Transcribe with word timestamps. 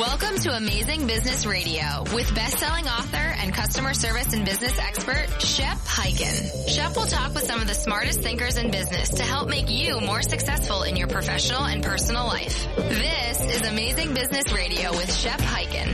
Welcome 0.00 0.36
to 0.38 0.56
Amazing 0.56 1.06
Business 1.06 1.44
Radio 1.44 2.04
with 2.14 2.34
best-selling 2.34 2.88
author 2.88 3.18
and 3.18 3.52
customer 3.52 3.92
service 3.92 4.32
and 4.32 4.46
business 4.46 4.78
expert 4.78 5.26
Shep 5.42 5.76
Hyken. 5.76 6.70
Shep 6.70 6.96
will 6.96 7.04
talk 7.04 7.34
with 7.34 7.44
some 7.44 7.60
of 7.60 7.66
the 7.66 7.74
smartest 7.74 8.22
thinkers 8.22 8.56
in 8.56 8.70
business 8.70 9.10
to 9.10 9.22
help 9.22 9.50
make 9.50 9.68
you 9.68 10.00
more 10.00 10.22
successful 10.22 10.84
in 10.84 10.96
your 10.96 11.06
professional 11.06 11.64
and 11.64 11.84
personal 11.84 12.24
life. 12.24 12.66
This 12.76 13.40
is 13.42 13.68
Amazing 13.68 14.14
Business 14.14 14.50
Radio 14.54 14.90
with 14.92 15.14
Shep 15.14 15.38
Hyken. 15.38 15.88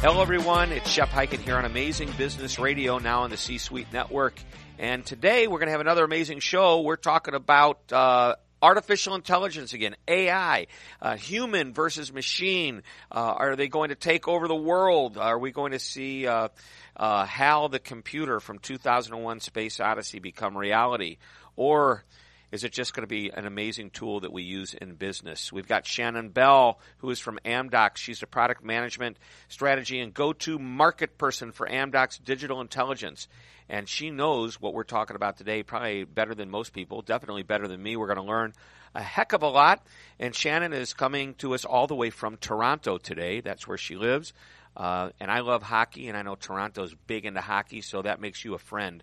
Hello, 0.00 0.22
everyone. 0.22 0.70
It's 0.70 0.88
Shep 0.88 1.08
Hyken 1.08 1.40
here 1.40 1.56
on 1.56 1.64
Amazing 1.64 2.12
Business 2.12 2.60
Radio, 2.60 2.98
now 2.98 3.22
on 3.22 3.30
the 3.30 3.36
C-Suite 3.36 3.92
Network. 3.92 4.40
And 4.78 5.04
today 5.04 5.48
we're 5.48 5.58
going 5.58 5.66
to 5.66 5.72
have 5.72 5.80
another 5.80 6.04
amazing 6.04 6.38
show. 6.38 6.82
We're 6.82 6.94
talking 6.94 7.34
about 7.34 7.92
uh, 7.92 8.36
artificial 8.62 9.14
intelligence 9.14 9.72
again, 9.72 9.96
AI, 10.06 10.66
uh, 11.00 11.16
human 11.16 11.72
versus 11.72 12.12
machine. 12.12 12.82
Uh, 13.10 13.34
are 13.36 13.56
they 13.56 13.68
going 13.68 13.90
to 13.90 13.94
take 13.94 14.28
over 14.28 14.48
the 14.48 14.54
world? 14.54 15.18
Are 15.18 15.38
we 15.38 15.50
going 15.50 15.72
to 15.72 15.78
see 15.78 16.26
uh, 16.26 16.48
uh 16.96 17.24
HAL 17.24 17.68
the 17.68 17.78
computer 17.78 18.40
from 18.40 18.58
2001 18.58 19.40
Space 19.40 19.80
Odyssey 19.80 20.18
become 20.18 20.56
reality? 20.56 21.18
Or 21.56 22.04
is 22.50 22.64
it 22.64 22.72
just 22.72 22.94
going 22.94 23.02
to 23.02 23.08
be 23.08 23.30
an 23.30 23.46
amazing 23.46 23.90
tool 23.90 24.20
that 24.20 24.32
we 24.32 24.42
use 24.42 24.74
in 24.74 24.94
business? 24.94 25.52
We've 25.52 25.68
got 25.68 25.86
Shannon 25.86 26.30
Bell, 26.30 26.78
who 26.98 27.10
is 27.10 27.18
from 27.18 27.38
Amdocs. 27.44 27.96
She's 27.96 28.22
a 28.22 28.26
product 28.26 28.64
management 28.64 29.18
strategy 29.48 30.00
and 30.00 30.14
go-to 30.14 30.58
market 30.58 31.18
person 31.18 31.52
for 31.52 31.66
Amdocs 31.68 32.22
digital 32.22 32.60
intelligence 32.60 33.28
and 33.68 33.88
she 33.88 34.10
knows 34.10 34.60
what 34.60 34.72
we're 34.72 34.84
talking 34.84 35.16
about 35.16 35.36
today 35.36 35.62
probably 35.62 36.04
better 36.04 36.34
than 36.34 36.50
most 36.50 36.72
people, 36.72 37.02
definitely 37.02 37.42
better 37.42 37.68
than 37.68 37.82
me. 37.82 37.96
We're 37.96 38.06
going 38.06 38.16
to 38.16 38.22
learn 38.22 38.54
a 38.94 39.02
heck 39.02 39.32
of 39.32 39.42
a 39.42 39.48
lot. 39.48 39.86
And 40.18 40.34
Shannon 40.34 40.72
is 40.72 40.94
coming 40.94 41.34
to 41.34 41.54
us 41.54 41.64
all 41.64 41.86
the 41.86 41.94
way 41.94 42.10
from 42.10 42.36
Toronto 42.38 42.98
today. 42.98 43.40
That's 43.40 43.68
where 43.68 43.78
she 43.78 43.96
lives. 43.96 44.32
Uh, 44.76 45.10
and 45.20 45.30
I 45.30 45.40
love 45.40 45.62
hockey, 45.62 46.08
and 46.08 46.16
I 46.16 46.22
know 46.22 46.36
Toronto's 46.36 46.94
big 47.06 47.26
into 47.26 47.40
hockey, 47.40 47.80
so 47.80 48.02
that 48.02 48.20
makes 48.20 48.44
you 48.44 48.54
a 48.54 48.58
friend, 48.58 49.02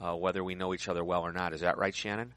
uh, 0.00 0.14
whether 0.14 0.44
we 0.44 0.54
know 0.54 0.72
each 0.72 0.88
other 0.88 1.02
well 1.02 1.22
or 1.22 1.32
not. 1.32 1.52
Is 1.52 1.62
that 1.62 1.76
right, 1.76 1.94
Shannon? 1.94 2.34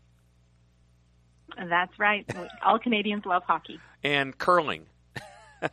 That's 1.57 1.97
right. 1.99 2.25
All 2.63 2.79
Canadians 2.79 3.25
love 3.25 3.43
hockey. 3.43 3.79
And 4.03 4.37
curling. 4.37 4.85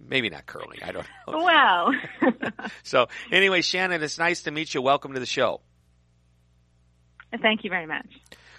Maybe 0.00 0.30
not 0.30 0.46
curling. 0.46 0.80
I 0.84 0.92
don't 0.92 1.06
know. 1.26 1.38
Well. 1.44 1.92
so 2.82 3.08
anyway, 3.32 3.62
Shannon, 3.62 4.02
it's 4.02 4.18
nice 4.18 4.42
to 4.42 4.50
meet 4.50 4.74
you. 4.74 4.82
Welcome 4.82 5.14
to 5.14 5.20
the 5.20 5.26
show. 5.26 5.60
Thank 7.42 7.64
you 7.64 7.70
very 7.70 7.86
much. 7.86 8.06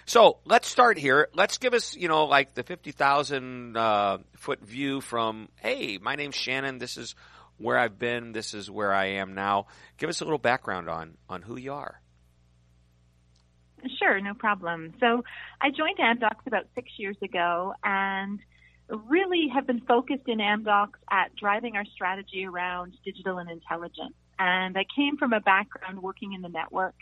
So 0.05 0.37
let's 0.45 0.67
start 0.67 0.97
here. 0.97 1.27
Let's 1.33 1.57
give 1.57 1.73
us, 1.73 1.95
you 1.95 2.07
know, 2.07 2.25
like 2.25 2.53
the 2.53 2.63
50,000 2.63 3.75
uh, 3.75 4.17
foot 4.37 4.61
view 4.61 5.01
from, 5.01 5.49
hey, 5.57 5.97
my 6.01 6.15
name's 6.15 6.35
Shannon. 6.35 6.77
This 6.77 6.97
is 6.97 7.15
where 7.57 7.77
I've 7.77 7.99
been. 7.99 8.31
This 8.31 8.53
is 8.53 8.71
where 8.71 8.93
I 8.93 9.05
am 9.05 9.33
now. 9.33 9.67
Give 9.97 10.09
us 10.09 10.21
a 10.21 10.23
little 10.23 10.39
background 10.39 10.89
on, 10.89 11.17
on 11.29 11.41
who 11.41 11.57
you 11.57 11.73
are. 11.73 11.99
Sure, 13.99 14.19
no 14.19 14.33
problem. 14.33 14.93
So 14.99 15.23
I 15.61 15.69
joined 15.69 15.97
Amdocs 15.99 16.45
about 16.47 16.65
six 16.75 16.89
years 16.97 17.17
ago 17.21 17.73
and– 17.83 18.39
really 18.89 19.49
have 19.53 19.67
been 19.67 19.81
focused 19.81 20.27
in 20.27 20.39
Amdocs 20.39 20.99
at 21.11 21.35
driving 21.35 21.75
our 21.75 21.85
strategy 21.93 22.45
around 22.45 22.93
digital 23.03 23.37
and 23.39 23.49
intelligence. 23.49 24.15
And 24.39 24.77
I 24.77 24.85
came 24.95 25.17
from 25.17 25.33
a 25.33 25.39
background 25.39 26.01
working 26.01 26.33
in 26.33 26.41
the 26.41 26.49
network, 26.49 26.95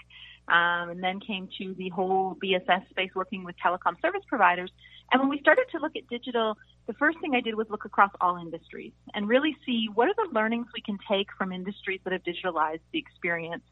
um, 0.47 0.89
and 0.89 1.03
then 1.03 1.19
came 1.19 1.49
to 1.59 1.73
the 1.75 1.89
whole 1.89 2.37
BSS 2.43 2.89
space 2.89 3.11
working 3.13 3.43
with 3.43 3.55
telecom 3.63 3.99
service 4.01 4.21
providers. 4.27 4.71
And 5.11 5.21
when 5.21 5.29
we 5.29 5.39
started 5.39 5.65
to 5.71 5.79
look 5.79 5.95
at 5.95 6.07
digital, 6.07 6.57
the 6.87 6.93
first 6.93 7.19
thing 7.19 7.35
I 7.35 7.41
did 7.41 7.55
was 7.55 7.67
look 7.69 7.85
across 7.85 8.11
all 8.21 8.37
industries 8.37 8.93
and 9.13 9.27
really 9.27 9.55
see 9.65 9.87
what 9.93 10.07
are 10.07 10.15
the 10.15 10.33
learnings 10.33 10.67
we 10.73 10.81
can 10.81 10.97
take 11.09 11.27
from 11.37 11.51
industries 11.51 11.99
that 12.05 12.13
have 12.13 12.23
digitalized 12.23 12.81
the 12.93 12.99
experience 12.99 13.63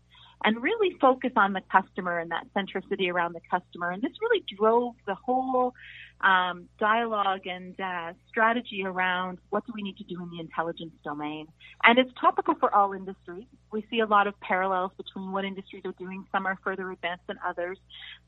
and 0.44 0.62
really 0.62 0.96
focus 1.00 1.31
on 1.36 1.54
the 1.54 1.62
customer 1.72 2.20
and 2.20 2.31
that 2.31 2.48
centricity 2.56 3.12
around 3.12 3.34
the 3.34 3.42
customer. 3.50 3.92
And 3.92 4.02
this 4.02 4.12
really 4.22 4.44
drove 4.58 4.96
the 5.06 5.16
whole 5.16 5.74
um, 6.23 6.69
dialogue 6.79 7.45
and 7.45 7.79
uh, 7.79 8.13
strategy 8.29 8.84
around 8.85 9.39
what 9.50 9.66
do 9.66 9.73
we 9.75 9.81
need 9.81 9.97
to 9.97 10.06
do 10.06 10.22
in 10.23 10.29
the 10.29 10.39
intelligence 10.39 10.94
domain. 11.03 11.47
And 11.84 12.00
it's 12.00 12.11
topical 12.19 12.56
for 12.56 12.73
all 12.73 12.94
industries. 12.94 13.45
We 13.72 13.85
see 13.89 14.00
a 14.00 14.06
lot 14.06 14.28
of 14.28 14.39
parallels 14.39 14.91
between 14.95 15.31
what 15.33 15.44
industries 15.44 15.83
are 15.85 15.91
doing. 15.94 16.25
Some 16.31 16.45
are 16.45 16.57
further 16.63 16.89
advanced 16.91 17.28
than 17.28 17.38
others. 17.45 17.78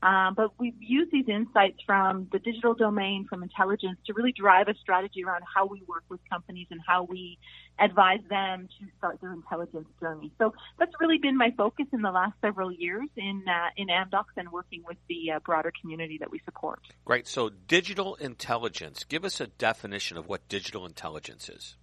Um, 0.02 0.34
but 0.34 0.50
we've 0.58 0.80
used 0.80 1.10
these 1.10 1.28
insights 1.28 1.78
from 1.86 2.28
the 2.32 2.38
digital 2.38 2.74
domain, 2.74 3.26
from 3.28 3.42
intelligence, 3.42 3.98
to 4.06 4.12
really 4.12 4.32
drive 4.32 4.68
a 4.68 4.74
strategy 4.74 5.24
around 5.24 5.42
how 5.52 5.66
we 5.66 5.82
work 5.88 6.04
with 6.10 6.20
companies 6.28 6.66
and 6.70 6.80
how 6.86 7.04
we 7.04 7.38
advise 7.78 8.20
them 8.28 8.68
to 8.78 8.86
start 8.98 9.20
their 9.20 9.32
intelligence 9.32 9.88
journey. 10.00 10.32
So 10.38 10.54
that's 10.78 10.92
really 11.00 11.18
been 11.18 11.36
my 11.36 11.52
focus 11.56 11.86
in 11.92 12.02
the 12.02 12.10
last 12.10 12.34
several 12.42 12.72
years 12.72 13.08
in 13.16 13.44
uh, 13.48 13.68
in 13.76 13.88
Amdocs 13.88 14.36
and 14.36 14.50
working 14.50 14.82
with 14.86 14.96
the 15.08 15.32
uh, 15.32 15.38
broader 15.40 15.72
community 15.80 16.18
that 16.18 16.30
we 16.30 16.40
support. 16.44 16.80
Great. 17.04 17.26
So 17.26 17.50
digital 17.68 17.85
intelligence. 18.20 19.04
Give 19.04 19.24
us 19.24 19.40
a 19.40 19.46
definition 19.46 20.16
of 20.16 20.28
what 20.28 20.48
digital 20.48 20.86
intelligence 20.86 21.48
is. 21.48 21.76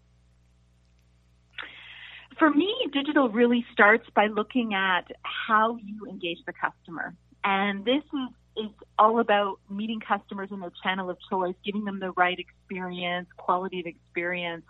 For 2.38 2.50
me, 2.50 2.74
digital 2.92 3.30
really 3.30 3.66
starts 3.72 4.10
by 4.16 4.28
looking 4.28 4.74
at 4.74 5.12
how 5.24 5.78
you 5.78 6.08
engage 6.10 6.40
the 6.46 6.54
customer. 6.54 7.14
And 7.44 7.86
this 7.86 8.04
is, 8.04 8.66
is 8.66 8.72
all 8.98 9.20
about 9.20 9.60
meeting 9.70 10.00
customers 10.00 10.50
in 10.52 10.60
their 10.60 10.72
channel 10.84 11.10
of 11.10 11.18
choice, 11.30 11.56
giving 11.64 11.86
them 11.86 12.00
the 12.00 12.12
right 12.12 12.38
experience, 12.38 13.28
quality 13.38 13.82
of 13.82 13.86
experience, 13.86 14.66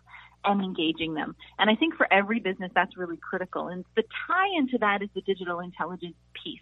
and 0.46 0.62
engaging 0.62 1.14
them. 1.14 1.36
And 1.58 1.70
I 1.70 1.76
think 1.76 1.96
for 1.96 2.12
every 2.12 2.40
business, 2.40 2.72
that's 2.76 2.98
really 2.98 3.18
critical. 3.18 3.68
And 3.68 3.86
the 3.96 4.04
tie 4.28 4.50
into 4.58 4.78
that 4.80 5.02
is 5.02 5.10
the 5.16 5.22
digital 5.22 5.60
intelligence 5.60 6.16
piece. 6.34 6.62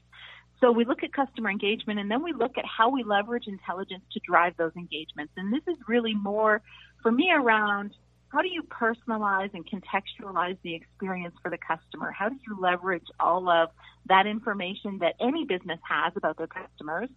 So 0.61 0.71
we 0.71 0.85
look 0.85 1.03
at 1.03 1.11
customer 1.11 1.49
engagement 1.49 1.99
and 1.99 2.09
then 2.09 2.23
we 2.23 2.33
look 2.33 2.57
at 2.57 2.65
how 2.65 2.89
we 2.89 3.03
leverage 3.03 3.47
intelligence 3.47 4.03
to 4.13 4.19
drive 4.25 4.55
those 4.57 4.71
engagements. 4.77 5.33
And 5.35 5.51
this 5.51 5.63
is 5.67 5.77
really 5.87 6.13
more 6.13 6.61
for 7.01 7.11
me 7.11 7.31
around 7.35 7.91
how 8.29 8.41
do 8.41 8.47
you 8.47 8.63
personalize 8.63 9.53
and 9.53 9.65
contextualize 9.67 10.57
the 10.63 10.73
experience 10.75 11.35
for 11.41 11.49
the 11.51 11.57
customer? 11.57 12.11
How 12.11 12.29
do 12.29 12.35
you 12.47 12.57
leverage 12.59 13.07
all 13.19 13.49
of 13.49 13.69
that 14.05 14.25
information 14.25 14.99
that 14.99 15.15
any 15.19 15.45
business 15.45 15.79
has 15.89 16.13
about 16.15 16.37
their 16.37 16.47
customers 16.47 17.09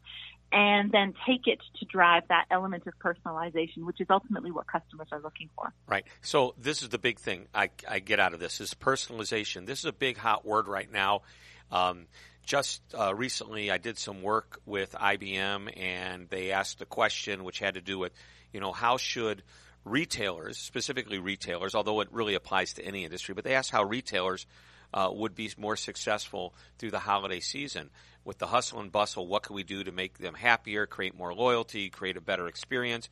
and 0.50 0.90
then 0.90 1.14
take 1.26 1.46
it 1.46 1.58
to 1.78 1.84
drive 1.84 2.24
that 2.28 2.46
element 2.50 2.84
of 2.86 2.94
personalization, 2.98 3.84
which 3.84 4.00
is 4.00 4.06
ultimately 4.10 4.50
what 4.50 4.66
customers 4.66 5.08
are 5.12 5.20
looking 5.20 5.50
for. 5.54 5.72
Right. 5.86 6.04
So 6.22 6.54
this 6.58 6.82
is 6.82 6.88
the 6.88 6.98
big 6.98 7.18
thing 7.18 7.46
I, 7.54 7.70
I 7.88 7.98
get 8.00 8.20
out 8.20 8.34
of 8.34 8.40
this 8.40 8.60
is 8.60 8.74
personalization. 8.74 9.66
This 9.66 9.80
is 9.80 9.84
a 9.84 9.92
big 9.92 10.16
hot 10.16 10.44
word 10.44 10.66
right 10.66 10.90
now. 10.90 11.22
Um, 11.70 12.06
just 12.44 12.82
uh, 12.98 13.14
recently, 13.14 13.70
I 13.70 13.78
did 13.78 13.98
some 13.98 14.22
work 14.22 14.60
with 14.66 14.92
IBM, 14.92 15.78
and 15.78 16.28
they 16.28 16.52
asked 16.52 16.80
a 16.82 16.86
question 16.86 17.44
which 17.44 17.58
had 17.58 17.74
to 17.74 17.80
do 17.80 17.98
with, 17.98 18.12
you 18.52 18.60
know, 18.60 18.72
how 18.72 18.96
should 18.96 19.42
retailers, 19.84 20.58
specifically 20.58 21.18
retailers, 21.18 21.74
although 21.74 22.00
it 22.00 22.08
really 22.12 22.34
applies 22.34 22.74
to 22.74 22.84
any 22.84 23.04
industry, 23.04 23.34
but 23.34 23.44
they 23.44 23.54
asked 23.54 23.70
how 23.70 23.84
retailers 23.84 24.46
uh, 24.92 25.10
would 25.12 25.34
be 25.34 25.50
more 25.58 25.76
successful 25.76 26.54
through 26.78 26.90
the 26.90 26.98
holiday 26.98 27.40
season. 27.40 27.90
With 28.24 28.38
the 28.38 28.46
hustle 28.46 28.80
and 28.80 28.90
bustle, 28.90 29.26
what 29.26 29.42
can 29.42 29.56
we 29.56 29.64
do 29.64 29.84
to 29.84 29.92
make 29.92 30.18
them 30.18 30.34
happier, 30.34 30.86
create 30.86 31.16
more 31.16 31.34
loyalty, 31.34 31.90
create 31.90 32.16
a 32.16 32.22
better 32.22 32.46
experience? 32.46 33.10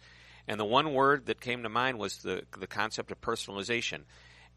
And 0.48 0.58
the 0.58 0.64
one 0.64 0.94
word 0.94 1.26
that 1.26 1.40
came 1.40 1.62
to 1.62 1.68
mind 1.68 1.98
was 1.98 2.18
the 2.18 2.44
the 2.58 2.66
concept 2.66 3.10
of 3.10 3.20
personalization. 3.20 4.02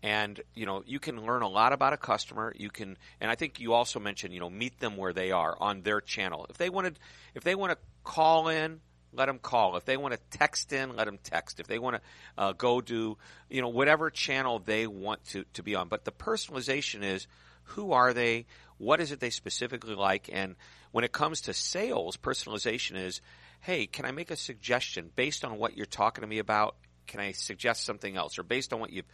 And 0.05 0.39
you 0.53 0.67
know, 0.67 0.83
you 0.85 0.99
can 0.99 1.25
learn 1.25 1.41
a 1.41 1.47
lot 1.47 1.73
about 1.73 1.93
a 1.93 1.97
customer. 1.97 2.53
You 2.55 2.69
can, 2.69 2.95
and 3.19 3.31
I 3.31 3.33
think 3.33 3.59
you 3.59 3.73
also 3.73 3.99
mentioned, 3.99 4.35
you 4.35 4.39
know, 4.39 4.51
meet 4.51 4.79
them 4.79 4.97
where 4.97 5.13
they 5.13 5.31
are 5.31 5.57
on 5.59 5.81
their 5.81 5.99
channel. 5.99 6.45
If 6.47 6.59
they 6.59 6.69
wanted, 6.69 6.99
if 7.33 7.43
they 7.43 7.55
want 7.55 7.71
to 7.71 7.79
call 8.03 8.49
in, 8.49 8.81
let 9.13 9.25
them 9.25 9.39
call. 9.39 9.77
If 9.77 9.85
they 9.85 9.97
want 9.97 10.13
to 10.13 10.38
text 10.38 10.71
in, 10.73 10.95
let 10.95 11.05
them 11.05 11.17
text. 11.23 11.59
If 11.59 11.66
they 11.66 11.79
want 11.79 11.96
to 11.96 12.02
uh, 12.37 12.52
go 12.52 12.81
do, 12.81 13.17
you 13.49 13.63
know, 13.63 13.69
whatever 13.69 14.11
channel 14.11 14.59
they 14.59 14.85
want 14.85 15.25
to, 15.29 15.43
to 15.53 15.63
be 15.63 15.73
on. 15.73 15.87
But 15.87 16.05
the 16.05 16.11
personalization 16.11 17.01
is 17.01 17.25
who 17.63 17.93
are 17.93 18.13
they? 18.13 18.46
What 18.78 19.01
is 19.01 19.11
it 19.11 19.19
they 19.19 19.31
specifically 19.31 19.96
like? 19.96 20.29
And 20.31 20.55
when 20.91 21.03
it 21.03 21.13
comes 21.13 21.41
to 21.41 21.53
sales, 21.55 22.16
personalization 22.16 22.96
is, 22.96 23.22
hey, 23.59 23.87
can 23.87 24.05
I 24.05 24.11
make 24.11 24.29
a 24.29 24.35
suggestion 24.35 25.09
based 25.16 25.43
on 25.43 25.58
what 25.58 25.75
you're 25.75 25.87
talking 25.87 26.22
to 26.22 26.28
me 26.28 26.37
about? 26.37 26.75
Can 27.08 27.19
I 27.19 27.31
suggest 27.31 27.85
something 27.85 28.16
else? 28.16 28.37
Or 28.37 28.43
based 28.43 28.72
on 28.72 28.79
what 28.79 28.91
you've 28.91 29.08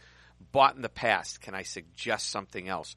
bought 0.50 0.76
in 0.76 0.82
the 0.82 0.88
past, 0.88 1.40
can 1.40 1.54
I 1.54 1.62
suggest 1.62 2.30
something 2.30 2.68
else? 2.68 2.96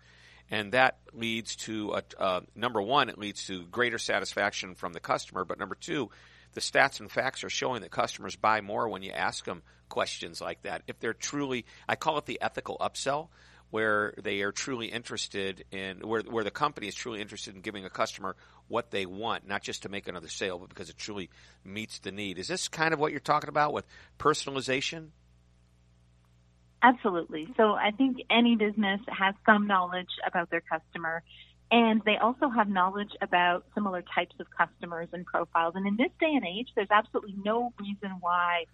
And 0.49 0.73
that 0.73 0.97
leads 1.13 1.55
to, 1.57 1.93
a, 1.93 2.21
uh, 2.21 2.41
number 2.55 2.81
one, 2.81 3.09
it 3.09 3.17
leads 3.17 3.47
to 3.47 3.63
greater 3.63 3.97
satisfaction 3.97 4.75
from 4.75 4.93
the 4.93 4.99
customer. 4.99 5.43
But 5.43 5.59
number 5.59 5.75
two, 5.75 6.09
the 6.53 6.61
stats 6.61 6.99
and 6.99 7.11
facts 7.11 7.43
are 7.43 7.49
showing 7.49 7.81
that 7.81 7.91
customers 7.91 8.35
buy 8.35 8.61
more 8.61 8.87
when 8.87 9.01
you 9.01 9.11
ask 9.11 9.43
them 9.45 9.63
questions 9.89 10.41
like 10.41 10.61
that. 10.63 10.83
If 10.87 10.99
they're 10.99 11.13
truly, 11.13 11.65
I 11.87 11.95
call 11.95 12.17
it 12.17 12.25
the 12.25 12.41
ethical 12.41 12.77
upsell, 12.79 13.29
where 13.71 14.13
they 14.21 14.41
are 14.41 14.51
truly 14.51 14.87
interested 14.87 15.65
in 15.71 15.99
where 15.99 16.21
where 16.21 16.43
the 16.43 16.51
company 16.51 16.87
is 16.87 16.95
truly 16.95 17.19
interested 17.19 17.55
in 17.55 17.61
giving 17.61 17.83
a 17.83 17.89
customer 17.89 18.35
what 18.67 18.91
they 18.91 19.05
want, 19.05 19.47
not 19.47 19.63
just 19.63 19.83
to 19.83 19.89
make 19.89 20.07
another 20.07 20.27
sale, 20.27 20.59
but 20.59 20.69
because 20.69 20.89
it 20.89 20.97
truly 20.97 21.29
meets 21.63 21.99
the 21.99 22.11
need. 22.11 22.37
Is 22.37 22.47
this 22.47 22.67
kind 22.67 22.93
of 22.93 22.99
what 22.99 23.11
you're 23.11 23.19
talking 23.19 23.49
about 23.49 23.73
with 23.73 23.85
personalization? 24.17 25.09
Absolutely. 26.85 27.47
So 27.57 27.71
I 27.71 27.89
think 27.91 28.17
any 28.29 28.55
business 28.55 29.01
has 29.07 29.33
some 29.43 29.65
knowledge 29.65 30.09
about 30.27 30.51
their 30.51 30.61
customer 30.61 31.23
and 31.71 32.01
they 32.05 32.17
also 32.17 32.47
have 32.49 32.69
knowledge 32.69 33.09
about 33.21 33.65
similar 33.73 34.03
types 34.13 34.35
of 34.39 34.45
customers 34.55 35.09
and 35.13 35.25
profiles. 35.25 35.73
And 35.75 35.87
in 35.87 35.97
this 35.97 36.11
day 36.19 36.31
and 36.31 36.45
age, 36.45 36.67
there's 36.75 36.91
absolutely 36.91 37.35
no 37.43 37.73
reason 37.79 38.17
why 38.19 38.65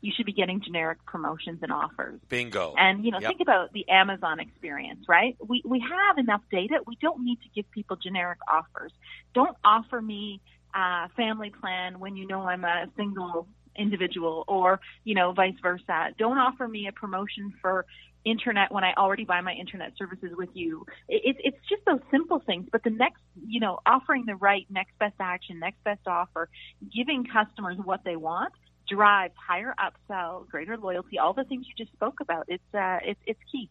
you 0.00 0.12
should 0.16 0.26
be 0.26 0.32
getting 0.32 0.60
generic 0.60 0.98
promotions 1.06 1.60
and 1.62 1.70
offers. 1.70 2.20
Bingo. 2.28 2.74
And 2.76 3.04
you 3.04 3.12
know, 3.12 3.20
Yep. 3.20 3.28
think 3.28 3.40
about 3.40 3.72
the 3.72 3.88
Amazon 3.88 4.40
experience, 4.40 5.04
right? 5.08 5.36
We 5.46 5.62
we 5.64 5.78
have 5.78 6.18
enough 6.18 6.42
data. 6.50 6.80
We 6.86 6.96
don't 7.00 7.22
need 7.22 7.40
to 7.42 7.48
give 7.54 7.70
people 7.70 7.96
generic 7.96 8.38
offers. 8.48 8.92
Don't 9.32 9.56
offer 9.62 10.02
me 10.02 10.40
a 10.74 11.08
family 11.10 11.50
plan 11.50 12.00
when 12.00 12.16
you 12.16 12.26
know 12.26 12.42
I'm 12.42 12.64
a 12.64 12.88
single 12.96 13.46
individual 13.80 14.44
or, 14.46 14.80
you 15.04 15.14
know, 15.14 15.32
vice 15.32 15.58
versa. 15.62 15.98
Don't 16.18 16.38
offer 16.38 16.68
me 16.68 16.86
a 16.86 16.92
promotion 16.92 17.52
for 17.62 17.86
internet 18.24 18.70
when 18.70 18.84
I 18.84 18.92
already 18.94 19.24
buy 19.24 19.40
my 19.40 19.52
internet 19.52 19.92
services 19.96 20.32
with 20.36 20.50
you. 20.52 20.84
It, 21.08 21.22
it, 21.24 21.36
it's 21.48 21.68
just 21.68 21.82
those 21.86 22.00
simple 22.10 22.40
things. 22.44 22.68
But 22.70 22.82
the 22.84 22.90
next, 22.90 23.22
you 23.46 23.60
know, 23.60 23.78
offering 23.86 24.24
the 24.26 24.36
right 24.36 24.66
next 24.68 24.98
best 24.98 25.14
action, 25.18 25.58
next 25.58 25.82
best 25.84 26.06
offer, 26.06 26.48
giving 26.94 27.24
customers 27.24 27.78
what 27.82 28.00
they 28.04 28.16
want 28.16 28.52
drives 28.88 29.34
higher 29.48 29.74
upsell, 29.78 30.48
greater 30.48 30.76
loyalty, 30.76 31.18
all 31.18 31.32
the 31.32 31.44
things 31.44 31.64
you 31.66 31.74
just 31.84 31.92
spoke 31.92 32.20
about. 32.20 32.44
It's 32.48 32.74
uh, 32.74 32.98
it's 33.04 33.20
it's 33.26 33.40
key. 33.50 33.70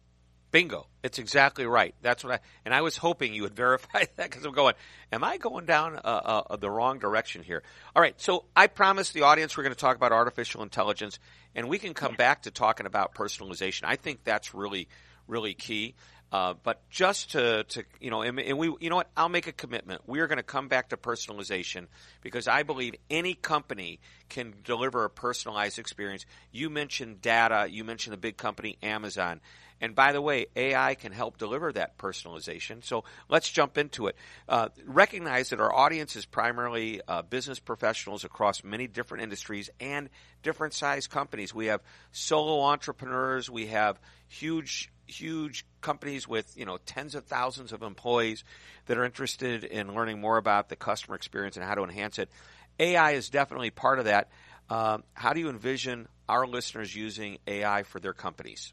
Bingo. 0.50 0.86
It's 1.02 1.18
exactly 1.18 1.66
right. 1.66 1.94
That's 2.02 2.24
what 2.24 2.34
I, 2.34 2.38
and 2.64 2.74
I 2.74 2.82
was 2.82 2.96
hoping 2.96 3.34
you 3.34 3.42
would 3.42 3.56
verify 3.56 4.04
that 4.16 4.30
because 4.30 4.44
I'm 4.44 4.52
going, 4.52 4.74
am 5.12 5.24
I 5.24 5.36
going 5.36 5.66
down 5.66 5.96
uh, 5.96 6.42
uh, 6.50 6.56
the 6.56 6.70
wrong 6.70 6.98
direction 6.98 7.42
here? 7.42 7.62
All 7.94 8.02
right. 8.02 8.20
So 8.20 8.44
I 8.54 8.66
promised 8.66 9.14
the 9.14 9.22
audience 9.22 9.56
we're 9.56 9.64
going 9.64 9.74
to 9.74 9.80
talk 9.80 9.96
about 9.96 10.12
artificial 10.12 10.62
intelligence 10.62 11.18
and 11.54 11.68
we 11.68 11.78
can 11.78 11.94
come 11.94 12.14
back 12.14 12.42
to 12.42 12.50
talking 12.50 12.86
about 12.86 13.14
personalization. 13.14 13.82
I 13.84 13.96
think 13.96 14.24
that's 14.24 14.54
really, 14.54 14.88
really 15.26 15.54
key. 15.54 15.94
Uh, 16.32 16.54
but 16.62 16.88
just 16.90 17.32
to, 17.32 17.64
to 17.64 17.84
you 18.00 18.10
know, 18.10 18.22
and, 18.22 18.38
and 18.38 18.56
we, 18.56 18.72
you 18.80 18.88
know 18.88 18.96
what? 18.96 19.10
I'll 19.16 19.28
make 19.28 19.48
a 19.48 19.52
commitment. 19.52 20.02
We 20.06 20.20
are 20.20 20.28
going 20.28 20.38
to 20.38 20.44
come 20.44 20.68
back 20.68 20.90
to 20.90 20.96
personalization 20.96 21.86
because 22.22 22.46
I 22.46 22.62
believe 22.62 22.94
any 23.10 23.34
company 23.34 23.98
can 24.28 24.54
deliver 24.62 25.04
a 25.04 25.10
personalized 25.10 25.78
experience. 25.78 26.26
You 26.52 26.70
mentioned 26.70 27.20
data. 27.20 27.66
You 27.68 27.82
mentioned 27.82 28.12
the 28.12 28.18
big 28.18 28.36
company 28.36 28.78
Amazon. 28.82 29.40
And 29.80 29.94
by 29.94 30.12
the 30.12 30.20
way, 30.20 30.46
AI 30.56 30.94
can 30.94 31.10
help 31.10 31.38
deliver 31.38 31.72
that 31.72 31.96
personalization. 31.96 32.84
So 32.84 33.04
let's 33.28 33.50
jump 33.50 33.78
into 33.78 34.08
it. 34.08 34.16
Uh, 34.48 34.68
recognize 34.84 35.50
that 35.50 35.60
our 35.60 35.74
audience 35.74 36.16
is 36.16 36.26
primarily 36.26 37.00
uh, 37.08 37.22
business 37.22 37.58
professionals 37.58 38.24
across 38.24 38.62
many 38.62 38.86
different 38.86 39.24
industries 39.24 39.70
and 39.80 40.10
different 40.42 40.74
size 40.74 41.06
companies. 41.06 41.54
We 41.54 41.66
have 41.66 41.80
solo 42.12 42.60
entrepreneurs. 42.60 43.48
We 43.48 43.68
have 43.68 43.98
huge, 44.28 44.92
huge 45.10 45.64
companies 45.80 46.26
with 46.28 46.56
you 46.56 46.64
know 46.64 46.78
tens 46.86 47.14
of 47.14 47.24
thousands 47.24 47.72
of 47.72 47.82
employees 47.82 48.44
that 48.86 48.98
are 48.98 49.04
interested 49.04 49.64
in 49.64 49.94
learning 49.94 50.20
more 50.20 50.36
about 50.36 50.68
the 50.68 50.76
customer 50.76 51.16
experience 51.16 51.56
and 51.56 51.64
how 51.64 51.74
to 51.74 51.82
enhance 51.82 52.18
it. 52.18 52.30
AI 52.78 53.12
is 53.12 53.28
definitely 53.28 53.70
part 53.70 53.98
of 53.98 54.06
that. 54.06 54.30
Um, 54.68 55.02
how 55.14 55.32
do 55.32 55.40
you 55.40 55.48
envision 55.48 56.08
our 56.28 56.46
listeners 56.46 56.94
using 56.94 57.38
AI 57.46 57.82
for 57.82 57.98
their 57.98 58.12
companies? 58.12 58.72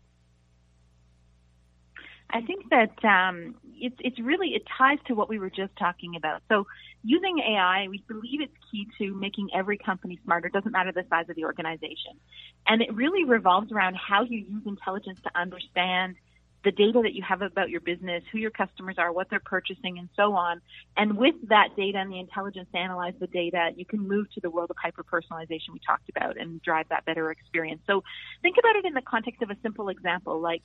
I 2.30 2.42
think 2.42 2.70
that 2.70 3.04
um, 3.06 3.56
it's 3.76 3.96
it's 4.00 4.20
really 4.20 4.50
it 4.50 4.64
ties 4.78 4.98
to 5.08 5.16
what 5.16 5.30
we 5.30 5.40
were 5.40 5.50
just 5.50 5.76
talking 5.78 6.16
about. 6.16 6.42
So 6.50 6.68
using 7.04 7.40
AI, 7.40 7.88
we 7.90 8.04
believe 8.08 8.42
it's 8.42 8.54
key 8.70 8.88
to 8.98 9.14
making 9.16 9.50
every 9.56 9.78
company 9.78 10.20
smarter. 10.26 10.48
It 10.48 10.54
doesn't 10.54 10.72
matter 10.72 10.92
the 10.92 11.06
size 11.10 11.30
of 11.30 11.36
the 11.36 11.46
organization, 11.46 12.20
and 12.68 12.82
it 12.82 12.94
really 12.94 13.24
revolves 13.24 13.72
around 13.72 13.96
how 13.96 14.24
you 14.24 14.40
use 14.40 14.64
intelligence 14.66 15.20
to 15.22 15.32
understand 15.40 16.16
the 16.64 16.72
data 16.72 17.02
that 17.04 17.14
you 17.14 17.24
have 17.24 17.42
about 17.42 17.70
your 17.70 17.82
business, 17.82 18.24
who 18.32 18.40
your 18.40 18.52
customers 18.52 18.96
are, 18.98 19.12
what 19.12 19.30
they're 19.30 19.40
purchasing, 19.40 20.00
and 20.00 20.10
so 20.16 20.34
on. 20.34 20.62
And 20.96 21.18
with 21.18 21.36
that 21.50 21.70
data 21.78 22.00
and 22.00 22.12
the 22.12 22.20
intelligence 22.20 22.68
to 22.74 22.78
analyze 22.78 23.14
the 23.20 23.28
data, 23.28 23.72
you 23.76 23.86
can 23.86 24.08
move 24.08 24.30
to 24.34 24.42
the 24.42 24.50
world 24.50 24.70
of 24.72 24.78
hyper 24.82 25.04
personalization 25.04 25.74
we 25.74 25.80
talked 25.86 26.10
about 26.10 26.38
and 26.38 26.62
drive 26.62 26.90
that 26.90 27.06
better 27.06 27.32
experience. 27.32 27.82
So 27.88 28.04
think 28.42 28.58
about 28.60 28.76
it 28.76 28.86
in 28.86 28.94
the 28.94 29.02
context 29.02 29.42
of 29.42 29.50
a 29.50 29.58
simple 29.62 29.90
example 29.90 30.42
like 30.42 30.64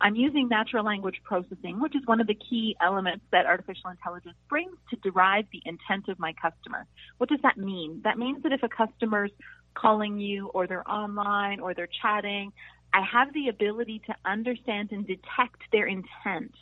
I'm 0.00 0.16
using 0.16 0.48
natural 0.48 0.84
language 0.84 1.20
processing, 1.24 1.80
which 1.80 1.94
is 1.94 2.02
one 2.06 2.20
of 2.20 2.26
the 2.26 2.34
key 2.34 2.76
elements 2.82 3.24
that 3.30 3.46
artificial 3.46 3.90
intelligence 3.90 4.36
brings 4.48 4.76
to 4.90 4.96
derive 4.96 5.46
the 5.52 5.62
intent 5.64 6.08
of 6.08 6.18
my 6.18 6.32
customer. 6.32 6.86
What 7.18 7.30
does 7.30 7.40
that 7.42 7.56
mean? 7.56 8.00
That 8.04 8.18
means 8.18 8.42
that 8.42 8.52
if 8.52 8.62
a 8.62 8.68
customer's 8.68 9.30
calling 9.74 10.18
you 10.18 10.48
or 10.48 10.66
they're 10.66 10.88
online 10.88 11.60
or 11.60 11.74
they're 11.74 11.88
chatting, 12.02 12.52
I 12.94 13.02
have 13.02 13.34
the 13.34 13.48
ability 13.48 14.00
to 14.06 14.14
understand 14.24 14.92
and 14.92 15.04
detect 15.04 15.62
their 15.72 15.86
intent 15.86 16.54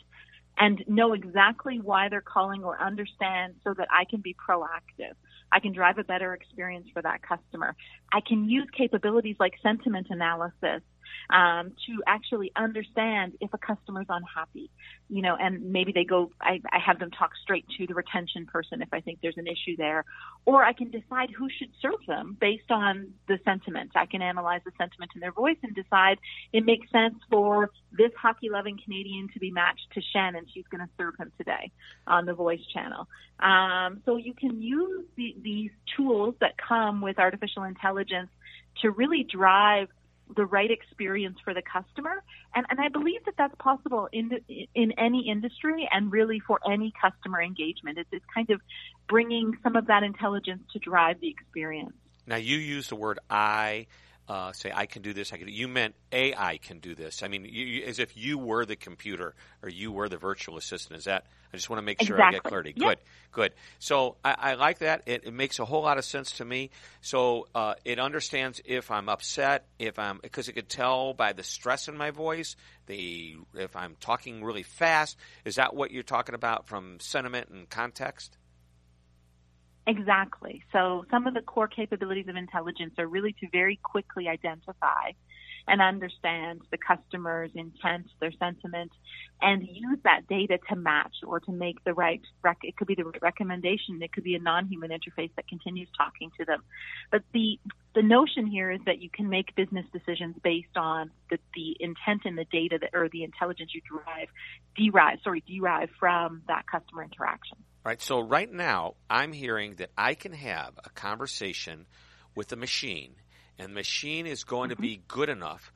and 0.59 0.83
know 0.89 1.13
exactly 1.13 1.79
why 1.79 2.09
they're 2.09 2.23
calling 2.23 2.65
or 2.65 2.81
understand 2.81 3.55
so 3.63 3.75
that 3.75 3.89
I 3.91 4.05
can 4.07 4.21
be 4.21 4.35
proactive. 4.35 5.13
I 5.51 5.61
can 5.61 5.73
drive 5.73 5.99
a 5.99 6.05
better 6.05 6.33
experience 6.33 6.89
for 6.93 7.03
that 7.03 7.21
customer. 7.23 7.77
I 8.13 8.21
can 8.27 8.49
use 8.49 8.67
capabilities 8.77 9.37
like 9.39 9.53
sentiment 9.63 10.07
analysis 10.09 10.83
um, 11.31 11.73
to 11.87 12.03
actually 12.07 12.53
understand 12.57 13.35
if 13.41 13.53
a 13.53 13.59
customer's 13.59 14.07
unhappy, 14.09 14.71
you 15.09 15.23
know, 15.23 15.37
and 15.39 15.73
maybe 15.73 15.93
they 15.93 16.05
go, 16.05 16.31
I, 16.41 16.61
I 16.71 16.79
have 16.79 16.99
them 16.99 17.11
talk 17.11 17.33
straight 17.43 17.67
to 17.79 17.87
the 17.87 17.95
retention 17.95 18.47
person 18.47 18.83
if 18.83 18.89
I 18.93 19.01
think 19.01 19.19
there's 19.23 19.37
an 19.37 19.47
issue 19.47 19.77
there, 19.77 20.05
or 20.45 20.65
I 20.65 20.73
can 20.73 20.91
decide 20.91 21.31
who 21.31 21.49
should 21.49 21.71
serve 21.81 22.01
them 22.07 22.37
based 22.41 22.71
on 22.71 23.13
the 23.29 23.39
sentiment. 23.45 23.93
I 23.95 24.07
can 24.07 24.23
analyze 24.23 24.63
the 24.65 24.73
sentiment 24.79 25.13
in 25.15 25.21
their 25.21 25.33
voice 25.33 25.59
and 25.63 25.75
decide 25.75 26.19
it 26.53 26.65
makes 26.65 26.91
sense 26.91 27.15
for 27.31 27.71
this 27.93 28.13
hockey 28.21 28.49
loving 28.51 28.79
Canadian 28.83 29.29
to 29.35 29.39
be 29.39 29.51
matched 29.51 29.87
to 29.95 30.01
Shannon. 30.13 30.47
She's 30.53 30.67
going 30.71 30.81
to 30.81 30.93
serve 30.99 31.15
him 31.19 31.33
today 31.39 31.71
on 32.07 32.27
the 32.27 32.35
voice 32.35 32.61
channel. 32.73 33.09
Um, 33.41 34.03
so 34.05 34.17
you 34.17 34.35
can 34.35 34.63
use 34.63 35.05
the, 35.17 35.37
these 35.43 35.71
tools 35.97 36.35
that 36.41 36.55
come 36.57 37.01
with 37.01 37.19
artificial 37.19 37.65
intelligence 37.65 38.31
to 38.81 38.91
really 38.91 39.25
drive 39.25 39.89
the 40.37 40.45
right 40.45 40.71
experience 40.71 41.39
for 41.45 41.55
the 41.55 41.63
customer. 41.63 42.23
And, 42.55 42.67
and 42.71 42.81
I 42.81 42.89
believe 42.89 43.25
that 43.25 43.35
that's 43.37 43.55
possible 43.59 44.09
in, 44.13 44.39
in 44.75 44.93
any 44.99 45.29
industry 45.29 45.89
and 45.91 46.13
really 46.13 46.41
for 46.41 46.61
any 46.71 46.93
customer 47.01 47.43
engagement. 47.43 47.99
It's, 47.99 48.09
it's 48.13 48.25
kind 48.35 48.51
of 48.51 48.61
bringing 49.09 49.57
some 49.63 49.77
of 49.77 49.87
that 49.87 50.03
intelligence 50.03 50.63
to 50.73 50.79
drive 50.79 51.21
the 51.21 51.29
experience. 51.29 51.93
Now, 52.27 52.37
you 52.37 52.57
use 52.59 52.89
the 52.89 52.97
word 52.97 53.19
I. 53.29 53.87
Uh, 54.33 54.51
say 54.55 54.73
I 54.75 54.87
can 54.87 55.03
do 55.03 55.13
this. 55.13 55.31
I 55.35 55.37
can. 55.37 55.49
You 55.49 55.69
meant 55.69 55.95
AI 56.11 56.57
can 56.57 56.79
do 56.79 56.95
this. 56.95 57.23
I 57.23 57.29
mean, 57.29 57.45
you, 57.45 57.67
you, 57.67 57.85
as 57.85 57.99
if 57.99 58.17
you 58.17 58.39
were 58.39 58.65
the 58.65 58.77
computer 58.77 59.35
or 59.63 59.69
you 59.69 59.93
were 59.93 60.09
the 60.09 60.17
virtual 60.17 60.57
assistant. 60.57 60.99
Is 60.99 61.05
that? 61.05 61.27
I 61.53 61.57
just 61.59 61.69
want 61.69 61.81
to 61.81 61.85
make 61.85 62.01
sure 62.01 62.17
exactly. 62.17 62.29
I 62.29 62.41
get 62.41 62.43
clarity. 62.45 62.73
Yep. 62.75 62.89
Good, 62.89 62.99
good. 63.31 63.53
So 63.79 64.17
I, 64.25 64.35
I 64.39 64.55
like 64.55 64.79
that. 64.79 65.03
It, 65.05 65.25
it, 65.25 65.35
makes 65.35 65.59
a 65.59 65.67
whole 65.67 65.83
lot 65.83 65.99
of 65.99 66.07
sense 66.07 66.33
to 66.39 66.47
me. 66.47 66.71
So 67.03 67.47
uh, 67.55 67.75
it 67.85 67.99
understands 67.99 68.63
if 68.65 68.91
I'm 68.91 69.11
upset, 69.11 69.67
if 69.79 69.99
I'm 69.99 70.19
because 70.23 70.49
it 70.49 70.55
could 70.55 70.71
tell 70.71 71.13
by 71.13 71.35
the 71.35 71.43
stress 71.43 71.89
in 71.89 71.99
my 71.99 72.11
voice, 72.11 72.57
the 72.87 73.37
if 73.53 73.77
I'm 73.77 73.97
talking 74.01 74.43
really 74.43 74.63
fast. 74.63 75.19
Is 75.45 75.57
that 75.57 75.75
what 75.75 75.91
you're 75.91 76.05
talking 76.05 76.35
about 76.35 76.69
from 76.69 77.01
sentiment 77.01 77.51
and 77.51 77.69
context? 77.69 78.39
Exactly. 79.87 80.63
So 80.73 81.05
some 81.11 81.27
of 81.27 81.35
the 81.35 81.41
core 81.43 81.67
capabilities 81.67 82.29
of 82.29 82.37
intelligence 82.37 82.95
are 82.99 83.09
really 83.09 83.35
to 83.41 83.49
very 83.51 83.81
quickly 83.83 84.29
identify 84.29 85.11
and 85.69 85.81
understand 85.81 86.61
the 86.71 86.79
customer's 86.79 87.51
intent, 87.55 88.07
their 88.21 88.33
sentiment, 88.33 88.93
and 89.41 89.67
use 89.67 89.99
that 90.05 90.27
data 90.29 90.59
to 90.69 90.77
match 90.77 91.15
or 91.27 91.41
to 91.41 91.53
make 91.53 91.83
the 91.85 91.95
right, 91.95 92.21
rec- 92.43 92.59
it 92.63 92.77
could 92.77 92.87
be 92.87 92.95
the 92.95 93.05
recommendation, 93.21 94.03
it 94.03 94.13
could 94.13 94.25
be 94.25 94.35
a 94.35 94.41
non-human 94.41 94.91
interface 94.91 95.31
that 95.37 95.49
continues 95.49 95.89
talking 95.97 96.31
to 96.39 96.45
them. 96.45 96.63
But 97.11 97.23
the, 97.33 97.59
the 97.95 98.03
notion 98.03 98.47
here 98.47 98.71
is 98.71 98.81
that 98.87 99.01
you 99.01 99.11
can 99.11 99.29
make 99.29 99.55
business 99.55 99.87
decisions 99.93 100.37
based 100.43 100.77
on 100.77 101.11
the, 101.31 101.39
the 101.55 101.77
intent 101.81 102.23
and 102.25 102.37
the 102.37 102.47
data 102.51 102.79
that, 102.81 102.91
or 102.93 103.09
the 103.09 103.25
intelligence 103.25 103.71
you 103.75 103.81
derive, 103.89 104.29
derive, 104.77 105.19
sorry, 105.25 105.43
derive 105.47 105.91
from 105.99 106.43
that 106.49 106.67
customer 106.67 107.03
interaction. 107.03 107.59
Right. 107.85 108.01
So 108.01 108.21
right 108.21 108.51
now, 108.51 108.95
I'm 109.11 109.33
hearing 109.33 109.75
that 109.77 109.91
I 109.99 110.15
can 110.15 110.33
have 110.33 110.79
a 110.85 110.91
conversation 110.91 111.87
with 112.35 112.53
a 112.53 112.57
machine, 112.57 113.15
and 113.63 113.71
the 113.71 113.75
machine 113.75 114.27
is 114.27 114.45
going 114.45 114.71
mm-hmm. 114.71 114.77
to 114.77 114.83
be 114.83 115.01
good 115.09 115.29
enough. 115.29 115.73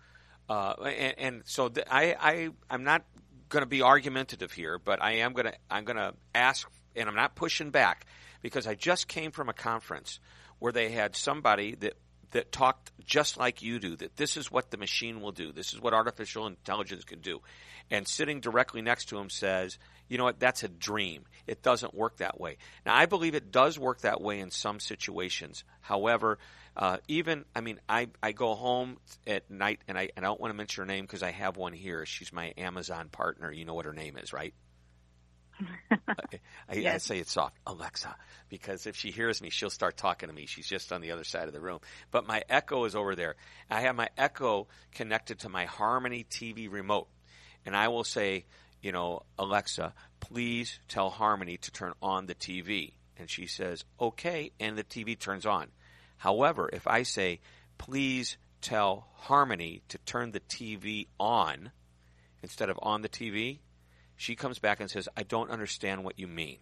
Uh, 0.49 0.75
and, 0.85 1.19
and, 1.19 1.43
so 1.45 1.69
th- 1.69 1.87
I, 1.91 2.15
I, 2.19 2.49
I'm 2.71 2.85
not 2.85 3.05
going 3.49 3.63
to 3.63 3.69
be 3.69 3.83
argumentative 3.83 4.53
here, 4.53 4.79
but 4.79 5.03
I 5.03 5.17
am 5.19 5.33
going 5.33 5.47
to, 5.47 5.55
I'm 5.71 5.85
going 5.85 5.97
to 5.97 6.15
ask, 6.35 6.69
and 6.95 7.09
I'm 7.09 7.17
not 7.17 7.35
pushing 7.35 7.71
back 7.71 8.07
because 8.43 8.67
I 8.67 8.75
just 8.75 9.09
came 9.09 9.33
from 9.33 9.49
a 9.49 9.53
conference 9.53 10.21
where 10.59 10.73
they 10.73 10.91
had 10.91 11.17
somebody 11.17 11.75
that 11.77 11.95
that 12.33 12.51
talked 12.51 12.91
just 13.05 13.39
like 13.39 13.63
you 13.63 13.79
do, 13.79 13.97
that 13.97 14.17
this 14.17 14.37
is 14.37 14.51
what 14.51 14.71
the 14.71 14.77
machine 14.77 15.21
will 15.21 15.33
do, 15.33 15.53
this 15.53 15.73
is 15.73 15.81
what 15.81 15.95
artificial 15.95 16.47
intelligence 16.47 17.05
can 17.05 17.21
do, 17.21 17.41
and 17.91 18.07
sitting 18.07 18.41
directly 18.41 18.83
next 18.83 19.07
to 19.07 19.19
him 19.19 19.31
says, 19.31 19.79
you 20.09 20.19
know 20.19 20.25
what, 20.25 20.41
that's 20.41 20.63
a 20.63 20.69
dream. 20.69 21.25
It 21.47 21.63
doesn't 21.63 21.95
work 21.95 22.19
that 22.19 22.39
way. 22.41 22.59
Now, 22.85 22.95
I 22.95 23.07
believe 23.07 23.35
it 23.35 23.51
does 23.53 23.79
work 23.79 24.01
that 24.01 24.21
way 24.21 24.41
in 24.41 24.51
some 24.51 24.81
situations. 24.81 25.65
However, 25.81 26.39
uh, 26.77 26.99
even, 27.09 27.45
I 27.55 27.63
mean, 27.63 27.81
I, 27.89 28.09
I 28.23 28.33
go 28.33 28.55
home 28.55 28.99
at 29.27 29.51
night, 29.51 29.81
and 29.89 29.99
I, 29.99 30.11
and 30.17 30.27
I 30.27 30.29
don't 30.29 30.41
want 30.41 30.53
to 30.53 30.57
mention 30.57 30.83
her 30.83 30.87
name 30.87 31.05
because 31.05 31.23
I 31.23 31.31
have 31.31 31.57
one 31.57 31.73
here. 31.73 32.05
She's 32.05 32.33
my 32.33 32.53
Amazon 32.59 33.09
partner. 33.11 33.51
You 33.51 33.65
know 33.65 33.75
what 33.75 33.87
her 33.87 33.95
name 33.95 34.19
is, 34.19 34.33
right? 34.33 34.53
I, 36.69 36.75
yes. 36.75 36.95
I, 36.95 36.99
say 36.99 37.19
it 37.19 37.29
soft, 37.29 37.57
Alexa, 37.67 38.15
because 38.51 38.87
if 38.87 38.95
she 38.95 39.11
hears 39.11 39.41
me, 39.41 39.49
she'll 39.49 39.71
start 39.71 39.97
talking 39.97 40.29
to 40.29 40.35
me. 40.35 40.45
She's 40.45 40.67
just 40.67 40.93
on 40.93 41.01
the 41.01 41.13
other 41.13 41.25
side 41.25 41.49
of 41.49 41.55
the 41.55 41.61
room. 41.61 41.79
But 42.11 42.27
my 42.27 42.43
Echo 42.49 42.85
is 42.85 42.95
over 42.95 43.15
there. 43.15 43.37
I 43.71 43.81
have 43.81 43.97
my 43.97 44.09
Echo 44.19 44.69
connected 44.93 45.41
to 45.41 45.49
my 45.49 45.65
Harmony 45.65 46.27
TV 46.29 46.71
remote, 46.71 47.09
and 47.65 47.75
I 47.75 47.89
will 47.89 48.05
say, 48.05 48.45
you 48.83 48.93
know, 48.93 49.23
Alexa, 49.39 49.95
please 50.21 50.79
tell 50.89 51.09
Harmony 51.09 51.57
to 51.57 51.71
turn 51.71 51.95
on 52.03 52.27
the 52.27 52.35
TV. 52.35 52.93
And 53.17 53.31
she 53.31 53.47
says, 53.47 53.83
okay, 53.99 54.53
and 54.61 54.77
the 54.77 54.85
TV 54.85 55.19
turns 55.19 55.47
on. 55.47 55.69
However, 56.19 56.71
if 56.73 56.87
I 56.87 57.03
say, 57.03 57.41
please 57.79 58.37
tell 58.61 59.09
Harmony 59.15 59.83
to 59.89 59.99
turn 59.99 60.33
the 60.33 60.41
TV 60.41 61.07
on 61.21 61.71
instead 62.43 62.71
of 62.71 62.79
on 62.83 63.03
the 63.03 63.09
TV, 63.09 63.59
she 64.17 64.35
comes 64.35 64.59
back 64.59 64.81
and 64.81 64.91
says, 64.91 65.09
I 65.17 65.23
don't 65.23 65.51
understand 65.51 66.05
what 66.05 66.19
you 66.19 66.27
mean. 66.27 66.59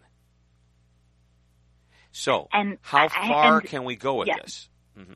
So, 2.11 2.49
and, 2.53 2.79
how 2.81 3.09
far 3.09 3.59
and, 3.59 3.69
can 3.69 3.85
we 3.85 3.97
go 3.97 4.15
with 4.15 4.29
this? 4.43 4.69
Mm-hmm. 4.99 5.15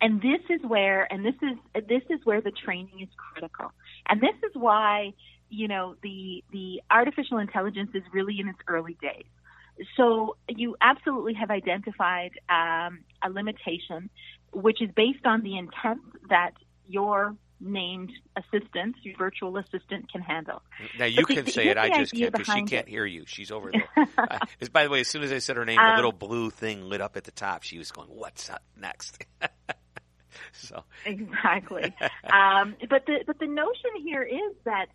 And 0.00 0.20
this 0.20 0.40
is 0.50 0.60
where, 0.66 1.10
and 1.10 1.24
this 1.24 1.34
is 1.42 1.84
this 1.88 2.02
is 2.10 2.20
where 2.24 2.40
the 2.40 2.50
training 2.50 3.00
is 3.00 3.08
critical. 3.16 3.72
And 4.08 4.20
this 4.20 4.34
is 4.48 4.50
why, 4.54 5.14
you 5.48 5.68
know, 5.68 5.94
the 6.02 6.42
the 6.52 6.82
artificial 6.90 7.38
intelligence 7.38 7.90
is 7.94 8.02
really 8.12 8.38
in 8.40 8.48
its 8.48 8.58
early 8.68 8.96
days. 9.00 9.26
So 9.96 10.36
you 10.48 10.76
absolutely 10.80 11.34
have 11.34 11.50
identified 11.50 12.32
um, 12.48 13.00
a 13.22 13.30
limitation, 13.30 14.10
which 14.52 14.80
is 14.80 14.90
based 14.96 15.26
on 15.26 15.42
the 15.42 15.58
intent 15.58 16.00
that 16.28 16.52
your 16.88 17.34
named 17.60 18.12
assistant, 18.36 18.96
your 19.02 19.16
virtual 19.16 19.56
assistant 19.56 20.10
can 20.12 20.20
handle. 20.20 20.62
Now 20.98 21.06
you 21.06 21.24
can 21.24 21.44
the, 21.44 21.50
say 21.50 21.68
it, 21.68 21.78
I 21.78 21.88
just 21.88 22.12
can't 22.12 22.32
because 22.32 22.54
she 22.54 22.62
can't 22.64 22.88
hear 22.88 23.06
you. 23.06 23.24
She's 23.26 23.50
over 23.50 23.70
there. 23.72 24.08
uh, 24.18 24.38
by 24.72 24.84
the 24.84 24.90
way, 24.90 25.00
as 25.00 25.08
soon 25.08 25.22
as 25.22 25.32
I 25.32 25.38
said 25.38 25.56
her 25.56 25.64
name, 25.64 25.78
um, 25.78 25.90
the 25.90 25.96
little 25.96 26.12
blue 26.12 26.50
thing 26.50 26.82
lit 26.82 27.00
up 27.00 27.16
at 27.16 27.24
the 27.24 27.30
top. 27.30 27.62
She 27.62 27.78
was 27.78 27.90
going, 27.90 28.08
"What's 28.08 28.50
up 28.50 28.62
next?" 28.78 29.24
so 30.52 30.84
exactly. 31.04 31.84
um, 32.24 32.76
but 32.88 33.06
the 33.06 33.24
but 33.26 33.38
the 33.38 33.46
notion 33.46 33.90
here 34.04 34.22
is 34.22 34.56
that 34.64 34.86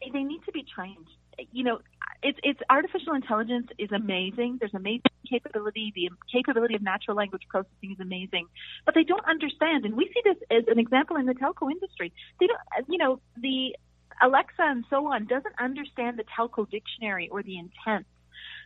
they 0.00 0.22
need 0.22 0.40
to 0.46 0.52
be 0.52 0.64
trained 0.64 1.06
you 1.52 1.64
know, 1.64 1.80
it's 2.22 2.38
it's 2.42 2.60
artificial 2.68 3.14
intelligence 3.14 3.68
is 3.78 3.90
amazing. 3.92 4.58
There's 4.58 4.74
amazing 4.74 5.02
capability. 5.28 5.92
The 5.94 6.10
capability 6.32 6.74
of 6.74 6.82
natural 6.82 7.16
language 7.16 7.42
processing 7.48 7.92
is 7.92 8.00
amazing, 8.00 8.46
but 8.84 8.94
they 8.94 9.04
don't 9.04 9.24
understand. 9.26 9.84
And 9.84 9.96
we 9.96 10.06
see 10.06 10.20
this 10.24 10.36
as 10.50 10.64
an 10.68 10.78
example 10.78 11.16
in 11.16 11.26
the 11.26 11.34
telco 11.34 11.70
industry. 11.70 12.12
They 12.40 12.46
don't, 12.46 12.88
you 12.88 12.98
know, 12.98 13.20
the 13.40 13.76
Alexa 14.20 14.62
and 14.62 14.84
so 14.90 15.06
on 15.12 15.26
doesn't 15.26 15.54
understand 15.60 16.18
the 16.18 16.24
telco 16.24 16.68
dictionary 16.68 17.28
or 17.30 17.42
the 17.42 17.58
intent. 17.58 18.06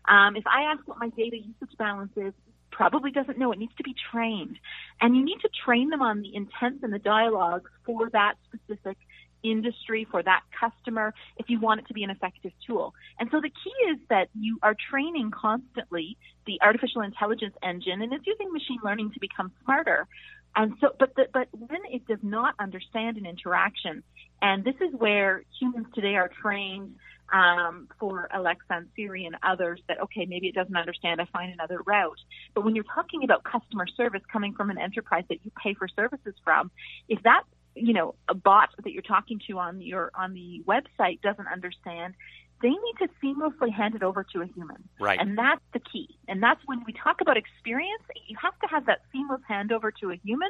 Um, 0.09 0.37
if 0.37 0.47
I 0.47 0.73
ask 0.73 0.87
what 0.87 0.99
my 0.99 1.11
data 1.11 1.37
usage 1.37 1.77
balance 1.79 2.13
is, 2.17 2.33
probably 2.71 3.11
doesn't 3.11 3.39
know. 3.39 3.53
It 3.53 3.59
needs 3.59 3.75
to 3.77 3.83
be 3.83 3.95
trained. 4.11 4.59
And 5.01 5.15
you 5.15 5.25
need 5.25 5.39
to 5.43 5.51
train 5.65 5.91
them 5.91 6.03
on 6.03 6.23
the 6.23 6.35
intent 6.35 6.81
and 6.83 6.93
the 6.93 6.99
dialogues 6.99 7.71
for 7.85 8.09
that 8.11 8.35
specific 8.47 8.97
industry, 9.43 10.07
for 10.11 10.23
that 10.23 10.43
customer, 10.59 11.15
if 11.37 11.49
you 11.49 11.61
want 11.61 11.81
it 11.81 11.89
to 11.89 11.95
be 11.95 12.05
an 12.05 12.11
effective 12.11 12.53
tool. 12.67 12.95
And 13.19 13.29
so 13.31 13.41
the 13.41 13.51
key 13.51 13.91
is 13.91 13.99
that 14.09 14.29
you 14.35 14.59
are 14.63 14.77
training 14.91 15.31
constantly 15.31 16.17
the 16.47 16.61
artificial 16.63 17.03
intelligence 17.03 17.55
engine 17.63 18.03
and 18.03 18.13
it's 18.13 18.27
using 18.27 18.53
machine 18.53 18.79
learning 18.85 19.13
to 19.13 19.21
become 19.21 19.53
smarter. 19.65 20.07
And 20.55 20.75
so, 20.81 20.95
but 20.99 21.15
the, 21.17 21.27
but 21.33 21.49
when 21.53 21.81
it 21.91 22.07
does 22.07 22.19
not 22.23 22.55
understand 22.59 23.17
an 23.17 23.27
interaction, 23.27 24.03
and 24.43 24.65
this 24.65 24.75
is 24.81 24.93
where 24.93 25.45
humans 25.59 25.87
today 25.95 26.17
are 26.17 26.31
trained 26.43 26.97
um, 27.33 27.89
for 27.99 28.29
Alexa 28.35 28.67
and 28.69 28.89
Siri 28.95 29.25
and 29.25 29.37
others 29.43 29.81
that 29.89 30.01
okay, 30.03 30.27
maybe 30.27 30.49
it 30.49 30.55
doesn't 30.55 30.77
understand. 30.77 31.21
I 31.21 31.27
find 31.33 31.53
another 31.53 31.81
route. 31.87 32.19
But 32.55 32.65
when 32.65 32.75
you're 32.75 32.85
talking 32.95 33.25
about 33.25 33.45
customer 33.45 33.87
service 33.97 34.23
coming 34.31 34.53
from 34.55 34.69
an 34.71 34.79
enterprise 34.79 35.25
that 35.31 35.39
you 35.43 35.51
pay 35.63 35.75
for 35.75 35.89
services 35.89 36.35
from, 36.45 36.71
if 37.09 37.23
that 37.23 37.45
you 37.75 37.93
know 37.93 38.15
a 38.29 38.35
bot 38.35 38.71
that 38.83 38.93
you're 38.93 39.03
talking 39.03 39.41
to 39.49 39.59
on 39.59 39.81
your 39.81 40.11
on 40.15 40.35
the 40.35 40.63
website 40.67 41.21
doesn't 41.23 41.49
understand 41.49 42.15
they 42.63 42.69
need 42.69 42.95
to 43.01 43.09
seamlessly 43.23 43.73
hand 43.73 43.97
it 43.97 44.05
over 44.05 44.25
to 44.33 44.41
a 44.41 44.47
human. 44.47 44.89
Right. 45.01 45.19
And 45.19 45.37
that's 45.37 45.61
the 45.73 45.81
key. 45.81 46.17
And 46.29 46.41
that's 46.41 46.61
when 46.65 46.85
we 46.87 46.93
talk 46.93 47.21
about 47.21 47.37
experience 47.37 48.05
you 48.33 48.37
have 48.41 48.59
to 48.61 48.67
have 48.69 48.87
that 48.87 49.01
seamless 49.13 49.41
handover 49.51 49.91
to 50.01 50.11
a 50.11 50.17
human 50.25 50.49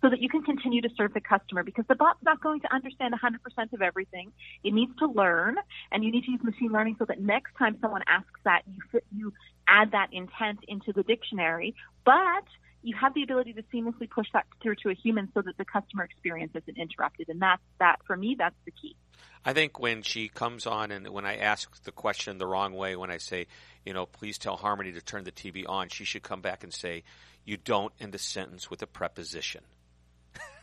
so 0.00 0.08
that 0.08 0.20
you 0.20 0.28
can 0.28 0.42
continue 0.42 0.80
to 0.80 0.88
serve 0.96 1.12
the 1.12 1.20
customer 1.20 1.62
because 1.62 1.84
the 1.88 1.94
bot's 1.94 2.22
not 2.22 2.40
going 2.40 2.60
to 2.60 2.74
understand 2.74 3.12
100% 3.12 3.72
of 3.72 3.82
everything. 3.82 4.32
It 4.64 4.72
needs 4.72 4.96
to 5.00 5.06
learn 5.06 5.56
and 5.92 6.02
you 6.02 6.10
need 6.10 6.24
to 6.24 6.30
use 6.30 6.40
machine 6.42 6.72
learning 6.72 6.96
so 6.98 7.04
that 7.04 7.20
next 7.20 7.52
time 7.58 7.76
someone 7.82 8.02
asks 8.06 8.40
that 8.44 8.62
you 8.66 8.80
fit, 8.90 9.04
you 9.14 9.32
add 9.68 9.92
that 9.92 10.08
intent 10.12 10.60
into 10.66 10.92
the 10.92 11.02
dictionary. 11.02 11.74
But 12.06 12.44
you 12.82 12.96
have 12.96 13.14
the 13.14 13.22
ability 13.22 13.52
to 13.52 13.62
seamlessly 13.74 14.08
push 14.08 14.26
that 14.32 14.46
through 14.62 14.76
to 14.76 14.90
a 14.90 14.94
human 14.94 15.28
so 15.34 15.42
that 15.42 15.56
the 15.58 15.64
customer 15.64 16.04
experience 16.04 16.52
isn't 16.54 16.78
interrupted. 16.78 17.28
And 17.28 17.40
that's 17.40 17.62
that 17.78 17.96
for 18.06 18.16
me, 18.16 18.36
that's 18.38 18.56
the 18.64 18.70
key. 18.70 18.96
I 19.44 19.52
think 19.52 19.78
when 19.78 20.02
she 20.02 20.28
comes 20.28 20.66
on 20.66 20.90
and 20.90 21.08
when 21.08 21.24
I 21.24 21.36
ask 21.36 21.82
the 21.84 21.92
question 21.92 22.38
the 22.38 22.46
wrong 22.46 22.74
way, 22.74 22.96
when 22.96 23.10
I 23.10 23.18
say, 23.18 23.46
you 23.84 23.92
know, 23.92 24.06
please 24.06 24.38
tell 24.38 24.56
Harmony 24.56 24.92
to 24.92 25.00
turn 25.00 25.24
the 25.24 25.32
TV 25.32 25.64
on, 25.68 25.88
she 25.88 26.04
should 26.04 26.22
come 26.22 26.40
back 26.40 26.62
and 26.62 26.72
say, 26.72 27.04
you 27.44 27.56
don't 27.56 27.92
end 28.00 28.14
a 28.14 28.18
sentence 28.18 28.70
with 28.70 28.82
a 28.82 28.86
preposition. 28.86 29.62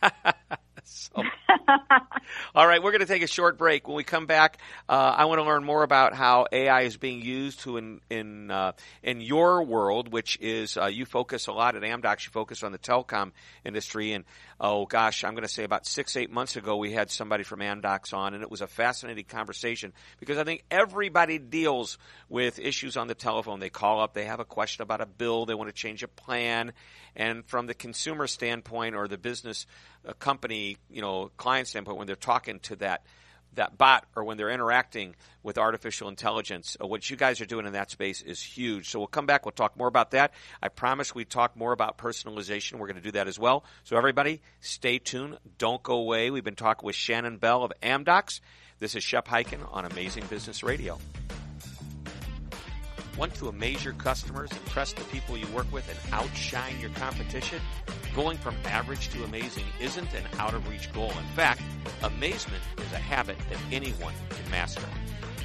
so, 0.88 1.22
all 2.54 2.66
right, 2.66 2.82
we're 2.82 2.92
going 2.92 3.00
to 3.00 3.06
take 3.06 3.22
a 3.22 3.28
short 3.28 3.58
break. 3.58 3.86
When 3.86 3.96
we 3.96 4.04
come 4.04 4.26
back, 4.26 4.58
uh, 4.88 4.92
I 4.92 5.26
want 5.26 5.38
to 5.38 5.44
learn 5.44 5.64
more 5.64 5.82
about 5.82 6.14
how 6.14 6.46
AI 6.50 6.82
is 6.82 6.96
being 6.96 7.20
used 7.20 7.60
to 7.60 7.76
in 7.76 8.00
in 8.08 8.50
uh, 8.50 8.72
in 9.02 9.20
your 9.20 9.62
world, 9.64 10.10
which 10.12 10.38
is 10.40 10.76
uh, 10.76 10.86
you 10.86 11.04
focus 11.04 11.46
a 11.46 11.52
lot 11.52 11.76
at 11.76 11.82
Amdocs. 11.82 12.26
You 12.26 12.32
focus 12.32 12.62
on 12.62 12.72
the 12.72 12.78
telecom 12.78 13.32
industry, 13.64 14.12
and 14.12 14.24
oh 14.60 14.86
gosh, 14.86 15.24
I'm 15.24 15.34
going 15.34 15.42
to 15.42 15.52
say 15.52 15.64
about 15.64 15.86
six 15.86 16.16
eight 16.16 16.30
months 16.30 16.56
ago 16.56 16.76
we 16.76 16.92
had 16.92 17.10
somebody 17.10 17.44
from 17.44 17.60
Amdocs 17.60 18.14
on, 18.14 18.34
and 18.34 18.42
it 18.42 18.50
was 18.50 18.62
a 18.62 18.66
fascinating 18.66 19.24
conversation 19.24 19.92
because 20.20 20.38
I 20.38 20.44
think 20.44 20.64
everybody 20.70 21.38
deals 21.38 21.98
with 22.28 22.58
issues 22.58 22.96
on 22.96 23.08
the 23.08 23.14
telephone. 23.14 23.60
They 23.60 23.70
call 23.70 24.00
up, 24.00 24.14
they 24.14 24.24
have 24.24 24.40
a 24.40 24.44
question 24.44 24.82
about 24.82 25.00
a 25.00 25.06
bill, 25.06 25.44
they 25.44 25.54
want 25.54 25.68
to 25.68 25.74
change 25.74 26.02
a 26.02 26.08
plan, 26.08 26.72
and 27.14 27.44
from 27.46 27.66
the 27.66 27.74
consumer 27.74 28.26
standpoint 28.26 28.94
or 28.94 29.06
the 29.06 29.18
business 29.18 29.66
uh, 30.06 30.12
company, 30.14 30.76
you 30.90 31.02
know, 31.02 31.30
client 31.36 31.68
standpoint, 31.68 31.98
when 31.98 32.06
they're 32.06 32.16
talking 32.16 32.60
to 32.60 32.76
that 32.76 33.02
that 33.54 33.76
bot 33.76 34.06
or 34.14 34.24
when 34.24 34.36
they're 34.36 34.50
interacting 34.50 35.14
with 35.42 35.58
artificial 35.58 36.08
intelligence. 36.08 36.76
Uh, 36.80 36.86
what 36.86 37.08
you 37.08 37.16
guys 37.16 37.40
are 37.40 37.46
doing 37.46 37.66
in 37.66 37.72
that 37.72 37.90
space 37.90 38.22
is 38.22 38.40
huge. 38.42 38.90
So 38.90 38.98
we'll 38.98 39.08
come 39.08 39.26
back. 39.26 39.44
We'll 39.44 39.52
talk 39.52 39.76
more 39.76 39.88
about 39.88 40.12
that. 40.12 40.32
I 40.62 40.68
promise 40.68 41.14
we 41.14 41.24
talk 41.24 41.56
more 41.56 41.72
about 41.72 41.98
personalization. 41.98 42.74
We're 42.74 42.86
going 42.86 42.96
to 42.96 43.02
do 43.02 43.12
that 43.12 43.26
as 43.26 43.38
well. 43.38 43.64
So 43.84 43.96
everybody, 43.96 44.40
stay 44.60 44.98
tuned. 44.98 45.38
Don't 45.58 45.82
go 45.82 45.94
away. 45.94 46.30
We've 46.30 46.44
been 46.44 46.56
talking 46.56 46.86
with 46.86 46.96
Shannon 46.96 47.38
Bell 47.38 47.64
of 47.64 47.72
Amdocs. 47.82 48.40
This 48.78 48.94
is 48.94 49.02
Shep 49.02 49.26
Hyken 49.26 49.66
on 49.72 49.84
Amazing 49.84 50.26
Business 50.26 50.62
Radio. 50.62 50.98
Want 53.18 53.34
to 53.34 53.48
amaze 53.48 53.84
your 53.84 53.94
customers, 53.94 54.48
impress 54.52 54.92
the 54.92 55.02
people 55.04 55.36
you 55.36 55.48
work 55.48 55.66
with, 55.72 55.88
and 55.90 56.14
outshine 56.14 56.78
your 56.78 56.90
competition? 56.90 57.60
Going 58.14 58.38
from 58.38 58.54
average 58.64 59.08
to 59.08 59.24
amazing 59.24 59.64
isn't 59.80 60.14
an 60.14 60.22
out 60.38 60.54
of 60.54 60.68
reach 60.68 60.92
goal. 60.92 61.10
In 61.10 61.26
fact, 61.34 61.60
amazement 62.04 62.62
is 62.78 62.92
a 62.92 62.98
habit 62.98 63.36
that 63.50 63.58
anyone 63.72 64.14
can 64.30 64.48
master. 64.52 64.86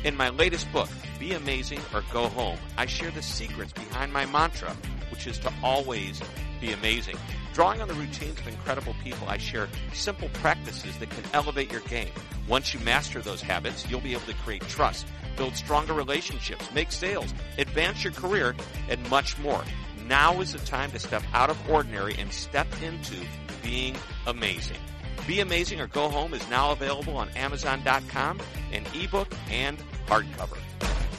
In 0.03 0.15
my 0.15 0.29
latest 0.29 0.71
book, 0.71 0.89
Be 1.19 1.33
Amazing 1.33 1.79
or 1.95 2.03
Go 2.13 2.27
Home, 2.27 2.59
I 2.77 2.85
share 2.85 3.09
the 3.09 3.23
secrets 3.23 3.73
behind 3.73 4.13
my 4.13 4.27
mantra, 4.27 4.75
which 5.09 5.25
is 5.25 5.39
to 5.39 5.51
always 5.63 6.21
be 6.61 6.73
amazing. 6.73 7.17
Drawing 7.55 7.81
on 7.81 7.87
the 7.87 7.95
routines 7.95 8.37
of 8.39 8.47
incredible 8.47 8.95
people, 9.03 9.27
I 9.27 9.37
share 9.37 9.67
simple 9.93 10.29
practices 10.33 10.95
that 10.99 11.09
can 11.09 11.23
elevate 11.33 11.71
your 11.71 11.81
game. 11.81 12.11
Once 12.47 12.71
you 12.71 12.79
master 12.81 13.19
those 13.21 13.41
habits, 13.41 13.89
you'll 13.89 13.99
be 13.99 14.13
able 14.13 14.25
to 14.27 14.33
create 14.35 14.61
trust 14.67 15.07
build 15.35 15.55
stronger 15.55 15.93
relationships, 15.93 16.71
make 16.73 16.91
sales, 16.91 17.33
advance 17.57 18.03
your 18.03 18.13
career, 18.13 18.55
and 18.89 19.09
much 19.09 19.37
more. 19.39 19.63
Now 20.07 20.41
is 20.41 20.53
the 20.53 20.59
time 20.59 20.91
to 20.91 20.99
step 20.99 21.23
out 21.33 21.49
of 21.49 21.69
ordinary 21.69 22.15
and 22.17 22.31
step 22.31 22.67
into 22.81 23.15
being 23.61 23.95
amazing. 24.27 24.77
Be 25.27 25.39
Amazing 25.39 25.79
or 25.79 25.87
Go 25.87 26.09
Home 26.09 26.33
is 26.33 26.47
now 26.49 26.71
available 26.71 27.15
on 27.15 27.29
Amazon.com 27.29 28.41
in 28.71 28.83
ebook 28.93 29.33
and 29.49 29.77
hardcover. 30.05 30.57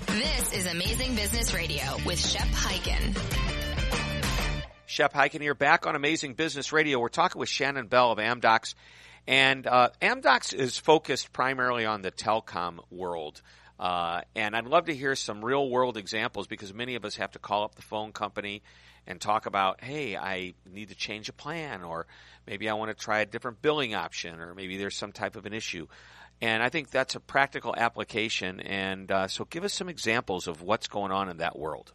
This 0.08 0.52
is 0.52 0.66
Amazing 0.66 1.14
Business 1.14 1.54
Radio 1.54 1.82
with 2.04 2.18
Shep 2.18 2.46
Hyken. 2.48 3.16
Shep 4.84 5.14
Hyken 5.14 5.40
here, 5.40 5.54
back 5.54 5.86
on 5.86 5.96
Amazing 5.96 6.34
Business 6.34 6.72
Radio. 6.72 7.00
We're 7.00 7.08
talking 7.08 7.40
with 7.40 7.48
Shannon 7.48 7.86
Bell 7.86 8.12
of 8.12 8.18
Amdocs. 8.18 8.74
And 9.26 9.66
uh, 9.66 9.88
Amdocs 10.02 10.52
is 10.52 10.76
focused 10.76 11.32
primarily 11.32 11.86
on 11.86 12.02
the 12.02 12.12
telecom 12.12 12.78
world. 12.90 13.40
Uh, 13.78 14.20
and 14.36 14.56
I'd 14.56 14.66
love 14.66 14.86
to 14.86 14.94
hear 14.94 15.16
some 15.16 15.44
real 15.44 15.68
world 15.68 15.96
examples 15.96 16.46
because 16.46 16.72
many 16.72 16.94
of 16.94 17.04
us 17.04 17.16
have 17.16 17.32
to 17.32 17.38
call 17.38 17.64
up 17.64 17.74
the 17.74 17.82
phone 17.82 18.12
company 18.12 18.62
and 19.06 19.20
talk 19.20 19.46
about, 19.46 19.82
hey, 19.82 20.16
I 20.16 20.54
need 20.70 20.88
to 20.88 20.94
change 20.94 21.28
a 21.28 21.32
plan, 21.32 21.82
or 21.82 22.06
maybe 22.46 22.68
I 22.68 22.74
want 22.74 22.96
to 22.96 23.04
try 23.04 23.20
a 23.20 23.26
different 23.26 23.60
billing 23.60 23.94
option, 23.94 24.40
or 24.40 24.54
maybe 24.54 24.78
there's 24.78 24.96
some 24.96 25.12
type 25.12 25.36
of 25.36 25.44
an 25.44 25.52
issue. 25.52 25.86
And 26.40 26.62
I 26.62 26.68
think 26.68 26.90
that's 26.90 27.14
a 27.14 27.20
practical 27.20 27.74
application. 27.76 28.60
And 28.60 29.10
uh, 29.10 29.28
so 29.28 29.44
give 29.44 29.64
us 29.64 29.74
some 29.74 29.88
examples 29.88 30.48
of 30.48 30.62
what's 30.62 30.88
going 30.88 31.12
on 31.12 31.28
in 31.28 31.38
that 31.38 31.58
world. 31.58 31.92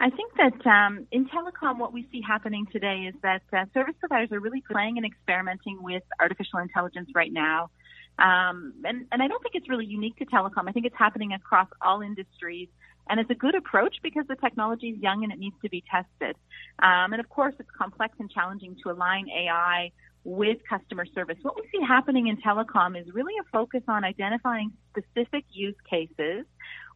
I 0.00 0.10
think 0.10 0.32
that 0.36 0.66
um, 0.66 1.06
in 1.10 1.26
telecom, 1.26 1.78
what 1.78 1.92
we 1.92 2.06
see 2.12 2.20
happening 2.24 2.66
today 2.70 3.08
is 3.08 3.14
that 3.22 3.42
uh, 3.52 3.64
service 3.74 3.96
providers 3.98 4.30
are 4.30 4.38
really 4.38 4.62
playing 4.70 4.96
and 4.96 5.04
experimenting 5.04 5.82
with 5.82 6.04
artificial 6.20 6.60
intelligence 6.60 7.10
right 7.16 7.32
now. 7.32 7.70
Um, 8.18 8.74
and, 8.84 9.06
and 9.12 9.22
I 9.22 9.28
don't 9.28 9.42
think 9.42 9.54
it's 9.54 9.68
really 9.68 9.86
unique 9.86 10.16
to 10.16 10.26
telecom. 10.26 10.68
I 10.68 10.72
think 10.72 10.86
it's 10.86 10.96
happening 10.98 11.32
across 11.32 11.68
all 11.80 12.02
industries. 12.02 12.68
And 13.08 13.18
it's 13.20 13.30
a 13.30 13.34
good 13.34 13.54
approach 13.54 13.96
because 14.02 14.26
the 14.28 14.36
technology 14.36 14.88
is 14.90 14.98
young 14.98 15.24
and 15.24 15.32
it 15.32 15.38
needs 15.38 15.56
to 15.62 15.70
be 15.70 15.82
tested. 15.90 16.36
Um, 16.80 17.12
and 17.12 17.20
of 17.20 17.28
course, 17.28 17.54
it's 17.58 17.70
complex 17.76 18.14
and 18.18 18.30
challenging 18.30 18.76
to 18.82 18.90
align 18.90 19.28
AI 19.30 19.92
with 20.24 20.58
customer 20.68 21.06
service. 21.14 21.38
What 21.42 21.56
we 21.56 21.62
see 21.72 21.82
happening 21.86 22.26
in 22.26 22.36
telecom 22.36 23.00
is 23.00 23.06
really 23.14 23.32
a 23.40 23.44
focus 23.50 23.82
on 23.88 24.04
identifying 24.04 24.72
specific 24.90 25.44
use 25.52 25.76
cases 25.88 26.44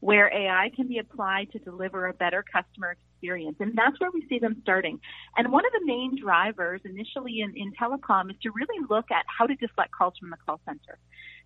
where 0.01 0.31
AI 0.35 0.71
can 0.75 0.89
be 0.89 0.99
applied 0.99 1.51
to 1.53 1.59
deliver 1.61 2.09
a 2.09 2.13
better 2.13 2.45
customer 2.53 2.97
experience. 3.23 3.57
And 3.61 3.73
that's 3.77 3.99
where 4.01 4.11
we 4.13 4.27
see 4.29 4.39
them 4.39 4.57
starting. 4.63 5.01
And 5.37 5.53
one 5.53 5.65
of 5.65 5.73
the 5.73 5.87
main 5.87 6.19
drivers 6.21 6.81
initially 6.85 7.41
in, 7.41 7.55
in 7.57 7.73
telecom 7.73 8.31
is 8.31 8.37
to 8.43 8.51
really 8.51 8.85
look 8.89 9.11
at 9.11 9.25
how 9.27 9.47
to 9.47 9.55
deflect 9.55 9.93
calls 9.93 10.15
from 10.19 10.31
the 10.31 10.37
call 10.45 10.61
center. 10.65 10.99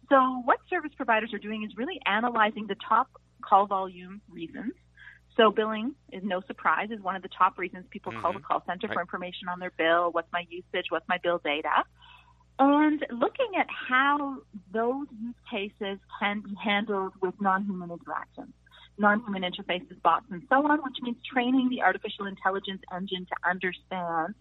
So 0.08 0.42
what 0.44 0.58
service 0.70 0.92
providers 0.96 1.30
are 1.34 1.38
doing 1.38 1.64
is 1.64 1.76
really 1.76 2.00
analyzing 2.06 2.66
the 2.66 2.76
top 2.88 3.08
call 3.44 3.66
volume 3.66 4.20
reasons. 4.30 4.72
So 5.36 5.50
billing 5.50 5.94
is 6.12 6.22
no 6.24 6.40
surprise 6.46 6.88
is 6.90 7.00
one 7.00 7.14
of 7.14 7.22
the 7.22 7.28
top 7.36 7.58
reasons 7.58 7.84
people 7.90 8.12
mm-hmm. 8.12 8.22
call 8.22 8.32
the 8.32 8.40
call 8.40 8.62
center 8.66 8.86
right. 8.86 8.94
for 8.94 9.02
information 9.02 9.48
on 9.52 9.58
their 9.58 9.72
bill, 9.76 10.10
what's 10.12 10.32
my 10.32 10.44
usage, 10.48 10.86
what's 10.88 11.06
my 11.08 11.18
bill 11.22 11.40
data. 11.44 11.84
And 12.58 13.04
looking 13.10 13.52
at 13.58 13.66
how 13.68 14.38
those 14.72 15.06
use 15.20 15.34
cases 15.50 15.98
can 16.18 16.40
be 16.40 16.54
handled 16.64 17.12
with 17.20 17.34
non-human 17.38 17.90
interactions, 17.90 18.54
non-human 18.98 19.42
interfaces, 19.42 20.00
bots, 20.02 20.26
and 20.30 20.42
so 20.48 20.56
on, 20.66 20.78
which 20.82 20.96
means 21.02 21.16
training 21.30 21.68
the 21.70 21.82
artificial 21.82 22.26
intelligence 22.26 22.82
engine 22.94 23.26
to 23.26 23.48
understand 23.48 24.34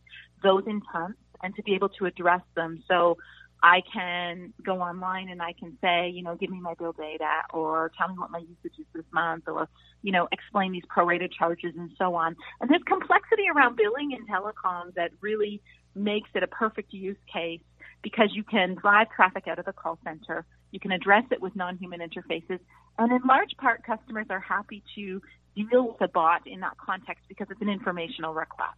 those 0.43 0.63
intents 0.67 1.19
and 1.43 1.55
to 1.55 1.63
be 1.63 1.75
able 1.75 1.89
to 1.89 2.05
address 2.05 2.41
them. 2.55 2.83
So 2.87 3.17
I 3.63 3.81
can 3.91 4.53
go 4.63 4.81
online 4.81 5.29
and 5.29 5.41
I 5.41 5.53
can 5.53 5.77
say, 5.81 6.09
you 6.09 6.21
know, 6.21 6.35
give 6.35 6.49
me 6.49 6.59
my 6.59 6.75
bill 6.75 6.93
data 6.93 7.41
or 7.53 7.91
tell 7.97 8.09
me 8.09 8.15
what 8.17 8.29
my 8.29 8.39
usage 8.39 8.79
is 8.79 8.85
this 8.93 9.05
month 9.11 9.45
or, 9.47 9.67
you 10.03 10.11
know, 10.11 10.27
explain 10.31 10.71
these 10.71 10.83
prorated 10.95 11.31
charges 11.33 11.73
and 11.77 11.89
so 11.97 12.15
on. 12.15 12.35
And 12.61 12.69
there's 12.69 12.83
complexity 12.85 13.45
around 13.53 13.75
billing 13.75 14.11
in 14.11 14.25
telecom 14.27 14.93
that 14.95 15.11
really 15.21 15.61
makes 15.95 16.29
it 16.35 16.43
a 16.43 16.47
perfect 16.47 16.93
use 16.93 17.17
case 17.31 17.61
because 18.03 18.29
you 18.33 18.43
can 18.43 18.75
drive 18.75 19.07
traffic 19.15 19.47
out 19.47 19.57
of 19.57 19.65
the 19.65 19.73
call 19.73 19.97
center. 20.03 20.45
You 20.75 20.79
can 20.81 20.91
address 20.91 21.23
it 21.31 21.41
with 21.41 21.55
non-human 21.55 22.01
interfaces. 22.01 22.59
And 22.99 23.09
in 23.09 23.21
large 23.25 23.55
part, 23.57 23.85
customers 23.85 24.25
are 24.29 24.41
happy 24.41 24.83
to 24.95 25.21
deal 25.55 25.87
with 25.87 26.01
a 26.01 26.09
bot 26.09 26.45
in 26.45 26.59
that 26.59 26.77
context 26.77 27.23
because 27.29 27.47
it's 27.49 27.61
an 27.61 27.69
informational 27.69 28.33
request. 28.33 28.75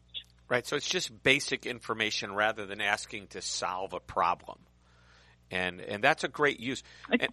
Right. 0.48 0.64
So 0.68 0.76
it's 0.76 0.88
just 0.88 1.24
basic 1.24 1.66
information 1.66 2.36
rather 2.36 2.68
than 2.68 2.82
asking 2.82 3.30
to 3.30 3.42
solve 3.42 3.94
a 3.94 4.00
problem. 4.00 4.60
And, 5.50 5.82
and 5.82 6.04
that's 6.04 6.24
a 6.24 6.28
great 6.28 6.60
use. 6.60 6.84
And, 7.10 7.30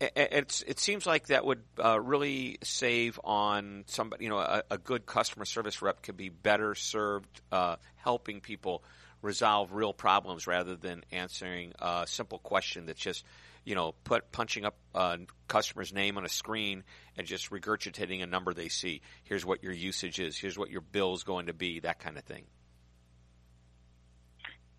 it's, 0.00 0.62
it 0.62 0.80
seems 0.80 1.06
like 1.06 1.28
that 1.28 1.44
would 1.44 1.62
uh, 1.78 2.00
really 2.00 2.58
save 2.64 3.20
on 3.22 3.84
somebody, 3.86 4.24
you 4.24 4.30
know, 4.30 4.38
a, 4.38 4.64
a, 4.68 4.78
good 4.78 5.06
customer 5.06 5.44
service 5.44 5.80
rep 5.80 6.02
could 6.02 6.16
be 6.16 6.28
better 6.28 6.74
served 6.74 7.40
uh, 7.52 7.76
helping 7.96 8.40
people 8.40 8.82
resolve 9.22 9.72
real 9.72 9.92
problems 9.92 10.48
rather 10.48 10.74
than 10.74 11.04
answering 11.12 11.72
a 11.80 12.04
simple 12.08 12.38
question 12.38 12.86
that's 12.86 13.00
just 13.00 13.24
you 13.68 13.74
know 13.74 13.92
put 14.04 14.32
punching 14.32 14.64
up 14.64 14.78
a 14.94 15.18
customer's 15.46 15.92
name 15.92 16.16
on 16.16 16.24
a 16.24 16.28
screen 16.28 16.84
and 17.18 17.26
just 17.26 17.50
regurgitating 17.50 18.22
a 18.22 18.26
number 18.26 18.54
they 18.54 18.70
see. 18.70 19.02
Here's 19.24 19.44
what 19.44 19.62
your 19.62 19.74
usage 19.74 20.18
is. 20.18 20.38
Here's 20.38 20.56
what 20.56 20.70
your 20.70 20.80
bill 20.80 21.12
is 21.12 21.22
going 21.22 21.46
to 21.46 21.52
be 21.52 21.80
that 21.80 21.98
kind 21.98 22.16
of 22.16 22.24
thing. 22.24 22.46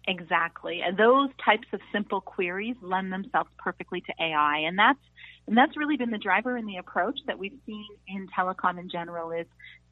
Exactly. 0.07 0.81
And 0.83 0.97
those 0.97 1.29
types 1.45 1.67
of 1.71 1.81
simple 1.93 2.19
queries 2.19 2.77
lend 2.81 3.13
themselves 3.13 3.51
perfectly 3.59 4.01
to 4.01 4.13
ai 4.19 4.63
and 4.65 4.79
that's 4.79 4.99
and 5.45 5.55
that's 5.55 5.77
really 5.77 5.97
been 5.97 6.09
the 6.09 6.17
driver 6.17 6.57
in 6.57 6.65
the 6.65 6.77
approach 6.77 7.19
that 7.27 7.37
we've 7.37 7.57
seen 7.65 7.85
in 8.07 8.27
telecom 8.37 8.79
in 8.79 8.89
general 8.89 9.31
is 9.31 9.47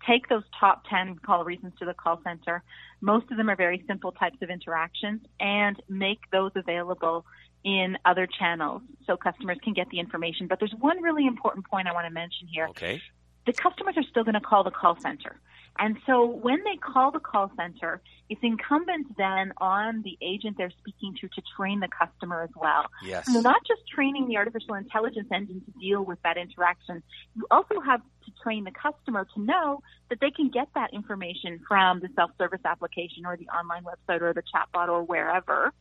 take 0.08 0.28
those 0.28 0.44
top 0.60 0.84
10 0.90 1.18
call 1.24 1.44
reasons 1.44 1.74
to 1.80 1.86
the 1.86 1.94
call 1.94 2.20
center. 2.24 2.64
Most 3.02 3.30
of 3.32 3.38
them 3.38 3.50
are 3.50 3.56
very 3.56 3.84
simple 3.88 4.12
types 4.12 4.38
of 4.42 4.50
interactions 4.50 5.22
and 5.40 5.82
make 5.90 6.20
those 6.32 6.52
available 6.56 7.26
in 7.63 7.98
other 8.06 8.28
channels 8.28 8.82
so 9.06 9.17
customers 9.17 9.58
can 9.63 9.74
get 9.74 9.89
the 9.89 10.00
information. 10.00 10.48
But 10.48 10.60
there's 10.60 10.76
one 10.80 11.02
really 11.02 11.26
important 11.26 11.67
point 11.67 11.88
I 11.88 11.93
want 11.93 12.06
to 12.06 12.13
mention 12.13 12.48
here. 12.48 12.67
Okay. 12.70 13.02
The 13.46 13.54
customers 13.54 13.96
are 13.98 14.04
still 14.04 14.24
going 14.24 14.36
to 14.36 14.41
call 14.41 14.63
the 14.63 14.72
call 14.72 15.00
center. 15.00 15.39
And 15.80 15.98
so 16.06 16.26
when 16.26 16.63
they 16.63 16.76
call 16.78 17.12
the 17.12 17.20
call 17.20 17.52
center, 17.56 18.02
it's 18.30 18.41
incumbent 18.43 19.15
then 19.17 19.54
on 19.58 20.02
the 20.02 20.17
agent 20.22 20.58
they're 20.58 20.72
speaking 20.80 21.15
to 21.22 21.28
to 21.28 21.41
train 21.56 21.80
the 21.80 21.88
customer 21.88 22.41
as 22.41 22.50
well. 22.56 22.86
Yes. 23.04 23.32
So 23.32 23.41
not 23.41 23.62
just 23.67 23.88
training 23.88 24.28
the 24.28 24.38
artificial 24.38 24.74
intelligence 24.74 25.28
engine 25.32 25.62
to 25.62 25.72
deal 25.80 26.04
with 26.04 26.22
that 26.24 26.38
interaction, 26.38 27.04
you 27.36 27.46
also 27.52 27.80
have 27.80 28.02
to 28.02 28.32
train 28.43 28.63
the 28.63 28.72
customer 28.72 29.28
to 29.36 29.41
know 29.41 29.82
that 30.10 30.20
they 30.20 30.32
can 30.32 30.50
get 30.50 30.67
that 30.76 30.93
information 30.93 31.60
from 31.67 32.00
the 32.00 32.10
self-service 32.15 32.62
application 32.65 33.26
or 33.26 33.38
the 33.38 33.48
online 33.48 33.84
website 33.84 34.22
or 34.22 34.34
the 34.34 34.43
chatbot 34.43 34.89
or 34.89 35.04
wherever. 35.04 35.74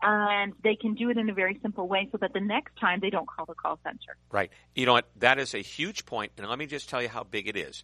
And 0.00 0.52
they 0.62 0.76
can 0.76 0.94
do 0.94 1.10
it 1.10 1.18
in 1.18 1.28
a 1.28 1.34
very 1.34 1.58
simple 1.60 1.88
way 1.88 2.08
so 2.12 2.18
that 2.18 2.32
the 2.32 2.40
next 2.40 2.76
time 2.76 3.00
they 3.00 3.10
don't 3.10 3.26
call 3.26 3.46
the 3.46 3.54
call 3.54 3.78
center. 3.82 4.16
Right. 4.30 4.50
You 4.74 4.86
know 4.86 4.92
what? 4.92 5.08
That 5.16 5.38
is 5.38 5.54
a 5.54 5.58
huge 5.58 6.06
point, 6.06 6.32
and 6.38 6.48
let 6.48 6.58
me 6.58 6.66
just 6.66 6.88
tell 6.88 7.02
you 7.02 7.08
how 7.08 7.24
big 7.24 7.48
it 7.48 7.56
is. 7.56 7.82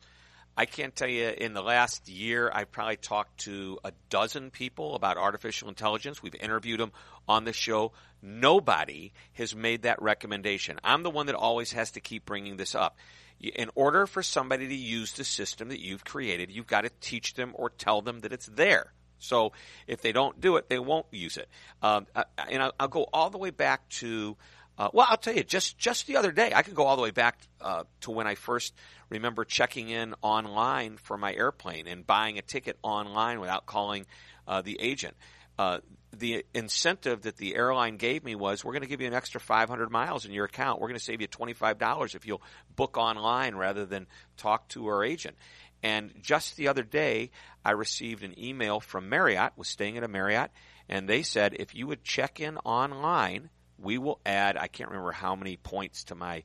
I 0.57 0.67
can't 0.67 0.95
tell 0.95 1.09
you 1.09 1.31
in 1.31 1.53
the 1.53 1.63
last 1.63 2.09
year, 2.09 2.49
I've 2.55 2.71
probably 2.71 2.97
talked 2.97 3.39
to 3.41 3.81
a 3.83 3.93
dozen 4.09 4.53
people 4.53 4.95
about 4.95 5.17
artificial 5.17 5.69
intelligence. 5.69 6.23
We've 6.23 6.37
interviewed 6.37 6.79
them 6.79 6.93
on 7.27 7.45
the 7.45 7.53
show. 7.53 7.91
Nobody 8.23 9.13
has 9.33 9.57
made 9.57 9.83
that 9.83 10.01
recommendation. 10.01 10.79
I'm 10.85 11.03
the 11.03 11.11
one 11.11 11.27
that 11.27 11.35
always 11.35 11.73
has 11.73 11.91
to 11.93 12.01
keep 12.01 12.25
bringing 12.25 12.57
this 12.57 12.77
up. 12.77 12.97
In 13.41 13.69
order 13.75 14.07
for 14.07 14.23
somebody 14.23 14.69
to 14.69 14.75
use 14.77 15.13
the 15.15 15.25
system 15.25 15.71
that 15.71 15.81
you've 15.81 16.05
created, 16.05 16.53
you've 16.53 16.69
got 16.69 16.83
to 16.83 16.91
teach 17.01 17.35
them 17.35 17.51
or 17.55 17.69
tell 17.71 18.01
them 18.01 18.21
that 18.21 18.33
it's 18.33 18.47
there. 18.47 18.93
So 19.19 19.53
if 19.87 20.03
they 20.03 20.13
don't 20.13 20.41
do 20.41 20.57
it, 20.57 20.69
they 20.69 20.79
won't 20.79 21.07
use 21.11 21.37
it. 21.37 21.49
Um, 21.83 22.07
and 22.49 22.63
I'll, 22.63 22.73
I'll, 22.79 22.89
go 22.89 23.07
all 23.13 23.31
the 23.31 23.39
way 23.39 23.51
back 23.51 23.89
to 23.91 24.37
uh, 24.77 24.89
well, 24.93 25.07
I'll 25.09 25.17
tell 25.17 25.35
you, 25.35 25.45
just 25.45 25.79
just 25.79 26.07
the 26.09 26.17
other 26.17 26.33
day, 26.33 26.53
I 26.55 26.63
could 26.63 26.75
go 26.75 26.85
all 26.85 26.97
the 26.97 27.03
way 27.03 27.13
back 27.13 27.39
uh, 27.61 27.85
to 28.01 28.11
when 28.11 28.27
I 28.27 28.35
first 28.35 28.75
remember 29.09 29.45
checking 29.45 29.89
in 29.89 30.15
online 30.21 30.97
for 30.97 31.17
my 31.17 31.33
airplane 31.33 31.87
and 31.87 32.05
buying 32.05 32.39
a 32.39 32.43
ticket 32.43 32.77
online 32.83 33.41
without 33.41 33.67
calling 33.67 34.07
uh, 34.49 34.63
the 34.63 34.77
agent. 34.81 35.17
Uh, 35.59 35.79
the 36.13 36.45
incentive 36.55 37.23
that 37.23 37.37
the 37.37 37.55
airline 37.55 37.97
gave 37.97 38.25
me 38.25 38.35
was, 38.35 38.65
we're 38.65 38.73
going 38.73 38.83
to 38.83 38.89
give 38.89 39.01
you 39.01 39.07
an 39.07 39.15
extra 39.15 39.41
500 39.41 39.91
miles 39.91 40.25
in 40.25 40.33
your 40.33 40.45
account. 40.45 40.81
We're 40.81 40.89
going 40.89 40.99
to 40.99 41.05
save 41.05 41.21
you 41.21 41.29
$25 41.29 42.15
if 42.15 42.27
you'll 42.27 42.43
book 42.75 42.97
online 42.97 43.55
rather 43.55 43.85
than 43.85 44.07
talk 44.37 44.69
to 44.71 44.87
our 44.89 45.05
agent. 45.05 45.37
And 45.83 46.13
just 46.23 46.57
the 46.57 46.69
other 46.69 46.83
day, 46.83 47.31
I 47.65 47.73
received 47.73 48.23
an 48.23 48.39
email 48.39 48.81
from 48.81 49.09
Marriott, 49.09 49.53
was 49.57 49.69
staying 49.69 49.97
at 49.97 50.05
a 50.05 50.09
Marriott, 50.09 50.51
and 50.89 51.09
they 51.09 51.23
said 51.23 51.55
if 51.59 51.75
you 51.75 51.87
would 51.87 52.05
check 52.05 52.41
in 52.41 52.59
online 52.59 53.51
we 53.79 53.99
will 53.99 54.21
add 54.25 54.57
I 54.57 54.69
can't 54.69 54.91
remember 54.91 55.13
how 55.13 55.35
many 55.37 55.57
points 55.57 56.05
to 56.05 56.15
my 56.15 56.45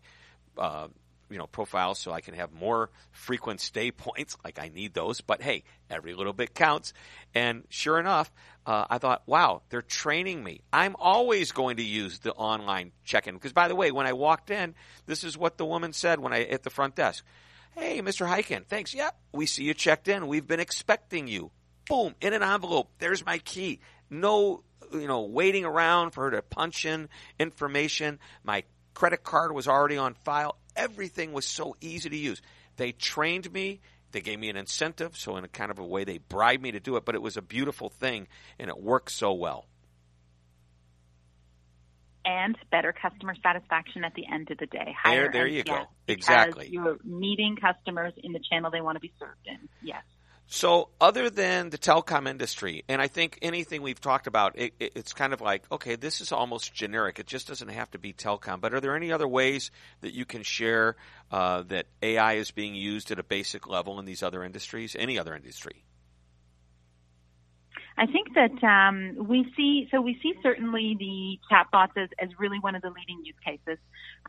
uh, 0.58 0.88
you 1.30 1.38
know 1.38 1.48
profile 1.48 1.96
so 1.96 2.12
I 2.12 2.22
can 2.22 2.34
have 2.34 2.52
more 2.52 2.90
frequent 3.12 3.62
stay 3.62 3.92
points. 3.92 4.36
Like 4.44 4.60
I 4.60 4.70
need 4.70 4.94
those, 4.94 5.22
but 5.22 5.42
hey, 5.42 5.64
every 5.90 6.14
little 6.14 6.34
bit 6.34 6.54
counts. 6.54 6.94
And 7.34 7.64
sure 7.70 8.00
enough, 8.00 8.32
uh, 8.66 8.86
I 8.90 8.98
thought, 8.98 9.24
wow, 9.26 9.62
they're 9.70 9.82
training 9.82 10.44
me. 10.44 10.62
I'm 10.74 10.96
always 10.98 11.52
going 11.52 11.78
to 11.78 11.84
use 11.84 12.20
the 12.20 12.34
online 12.34 12.92
check-in 13.04 13.36
because, 13.36 13.54
by 13.54 13.68
the 13.68 13.76
way, 13.76 13.92
when 13.92 14.08
I 14.08 14.14
walked 14.14 14.50
in, 14.50 14.76
this 15.06 15.24
is 15.24 15.38
what 15.38 15.58
the 15.58 15.66
woman 15.66 15.94
said 15.94 16.20
when 16.20 16.34
I 16.34 16.44
at 16.44 16.64
the 16.64 16.70
front 16.70 16.96
desk. 16.96 17.24
Hey, 17.80 18.02
Mr. 18.02 18.28
Hyken, 18.28 18.66
thanks. 18.66 18.94
Yep, 18.94 19.16
we 19.32 19.46
see 19.46 19.64
you 19.64 19.74
checked 19.74 20.10
in. 20.10 20.28
We've 20.28 20.46
been 20.46 20.60
expecting 20.60 21.30
you. 21.30 21.50
Boom, 21.88 22.14
in 22.20 22.34
an 22.34 22.44
envelope. 22.44 22.92
There's 23.00 23.26
my 23.26 23.38
key. 23.38 23.80
No 24.10 24.64
you 24.94 25.08
know, 25.08 25.22
waiting 25.22 25.66
around 25.66 26.12
for 26.12 26.26
her 26.26 26.32
to 26.32 26.42
punch 26.42 26.86
in 26.86 27.10
information. 27.40 28.20
My 28.44 28.64
credit 28.94 29.24
card 29.24 29.54
was 29.54 29.68
already 29.68 29.98
on 29.98 30.14
file. 30.14 30.58
Everything 30.76 31.32
was 31.32 31.46
so 31.46 31.76
easy 31.80 32.10
to 32.10 32.18
use. 32.18 32.42
They 32.78 32.92
trained 32.92 33.52
me 33.52 33.82
They 34.12 34.22
gave 34.22 34.40
me 34.40 34.50
an 34.50 34.58
incentive, 34.58 35.16
so 35.16 35.38
in 35.38 35.44
a 35.44 35.48
kind 35.48 35.70
of 35.70 35.78
a 35.80 35.86
way, 35.86 36.04
they 36.04 36.18
bribed 36.18 36.64
me 36.64 36.72
to 36.72 36.80
do 36.80 36.96
it. 36.96 37.06
But 37.06 37.16
it 37.16 37.22
was 37.22 37.38
a 37.38 37.42
beautiful 37.42 37.90
thing, 37.90 38.28
and 38.58 38.70
it 38.70 38.82
worked 38.82 39.12
so 39.12 39.34
well. 39.34 39.68
And 42.26 42.58
better 42.70 42.94
customer 42.94 43.34
satisfaction 43.42 44.04
at 44.04 44.14
the 44.14 44.26
end 44.32 44.52
of 44.52 44.58
the 44.58 44.66
day. 44.66 44.96
Higher 45.02 45.24
there, 45.24 45.32
there 45.32 45.48
you 45.48 45.64
go. 45.64 45.86
Exactly. 46.08 46.68
You're 46.70 46.98
meeting 47.04 47.56
customers 47.56 48.14
in 48.18 48.34
the 48.34 48.40
channel 48.52 48.72
they 48.72 48.82
want 48.82 48.98
to 48.98 49.00
be 49.00 49.14
served 49.20 49.48
in. 49.48 49.70
Yes. 49.82 50.04
So, 50.52 50.90
other 51.00 51.30
than 51.30 51.70
the 51.70 51.78
telecom 51.78 52.28
industry, 52.28 52.84
and 52.90 53.00
I 53.00 53.08
think 53.08 53.38
anything 53.44 53.84
we've 53.84 54.02
talked 54.02 54.26
about, 54.26 54.58
it, 54.58 54.74
it, 54.80 54.94
it's 54.96 55.14
kind 55.14 55.32
of 55.32 55.42
like, 55.42 55.64
okay, 55.72 55.96
this 55.96 56.22
is 56.22 56.32
almost 56.32 56.74
generic. 56.74 57.20
It 57.20 57.28
just 57.28 57.48
doesn't 57.48 57.68
have 57.68 57.92
to 57.92 58.00
be 58.00 58.14
telecom. 58.14 58.60
But 58.60 58.74
are 58.74 58.80
there 58.80 58.96
any 58.96 59.12
other 59.12 59.28
ways 59.28 59.70
that 60.02 60.16
you 60.16 60.26
can 60.26 60.42
share 60.42 60.96
uh, 61.32 61.62
that 61.68 61.86
AI 62.02 62.34
is 62.34 62.50
being 62.50 62.74
used 62.74 63.12
at 63.12 63.20
a 63.20 63.24
basic 63.24 63.68
level 63.68 64.00
in 64.00 64.06
these 64.06 64.24
other 64.24 64.44
industries, 64.44 64.96
any 64.98 65.20
other 65.20 65.36
industry? 65.36 65.84
I 68.00 68.06
think 68.06 68.34
that 68.34 68.64
um, 68.64 69.28
we 69.28 69.52
see 69.58 69.88
so 69.92 70.00
we 70.00 70.18
see 70.24 70.34
certainly 70.42 70.96
the 70.98 71.38
chatbots 71.52 71.98
as, 71.98 72.10
as 72.18 72.30
really 72.40 72.58
one 72.60 72.76
of 72.76 72.82
the 72.82 72.90
leading 72.90 73.26
use 73.26 73.36
cases, 73.46 73.78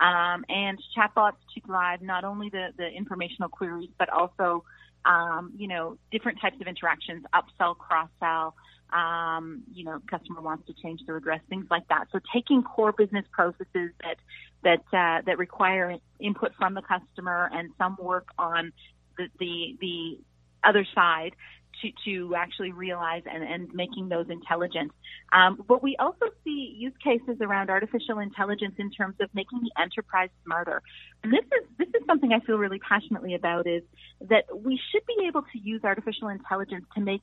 um, 0.01 0.45
and 0.49 0.79
chatbots 0.97 1.39
to 1.55 1.61
drive 1.61 2.03
not 2.03 2.25
only 2.25 2.49
the, 2.49 2.69
the 2.77 2.89
informational 2.89 3.49
queries 3.49 3.91
but 3.99 4.09
also 4.11 4.65
um, 5.05 5.53
you 5.57 5.69
know, 5.69 5.97
different 6.11 6.41
types 6.41 6.57
of 6.61 6.67
interactions, 6.67 7.25
upsell, 7.35 7.77
cross 7.77 8.09
sell, 8.21 8.55
um, 8.93 9.63
you 9.73 9.85
know, 9.85 10.01
customer 10.11 10.41
wants 10.41 10.67
to 10.67 10.75
change 10.83 11.01
their 11.07 11.17
address, 11.17 11.41
things 11.49 11.67
like 11.71 11.87
that. 11.89 12.09
So 12.13 12.21
taking 12.33 12.63
core 12.63 12.93
business 12.93 13.25
processes 13.31 13.93
that 14.03 14.17
that 14.63 14.81
uh, 14.93 15.23
that 15.27 15.39
require 15.39 15.97
input 16.19 16.53
from 16.59 16.75
the 16.75 16.83
customer 16.83 17.49
and 17.53 17.71
some 17.79 17.97
work 18.01 18.29
on 18.39 18.73
the 19.17 19.29
the, 19.39 19.77
the 19.81 20.19
other 20.65 20.87
side 20.95 21.35
to, 21.83 21.91
to 22.05 22.35
actually 22.35 22.73
realize 22.73 23.23
and, 23.31 23.43
and 23.43 23.73
making 23.73 24.09
those 24.09 24.27
intelligent. 24.29 24.93
Um, 25.33 25.63
but 25.67 25.83
we 25.83 25.97
also 25.97 26.27
see 26.45 26.75
use 26.77 26.93
cases 27.03 27.39
around 27.41 27.71
artificial 27.71 28.19
intelligence 28.19 28.75
in 28.79 28.91
terms 28.91 29.17
of 29.21 29.31
making 29.35 29.61
the 29.63 29.71
enterprise 29.81 30.31
smarter. 30.45 30.83
And 31.23 31.33
this 31.33 31.45
is 31.45 31.69
this 31.79 31.89
is 31.89 32.07
something 32.07 32.33
I 32.33 32.41
feel 32.41 32.59
really 32.59 32.81
passionately 32.81 33.35
about 33.35 33.67
is 33.67 33.83
that 34.29 34.45
we 34.55 34.81
should 34.91 35.07
be 35.07 35.27
able 35.27 35.43
to 35.43 35.59
use 35.59 35.83
artificial 35.85 36.29
intelligence 36.29 36.85
to 36.97 37.01
make 37.01 37.23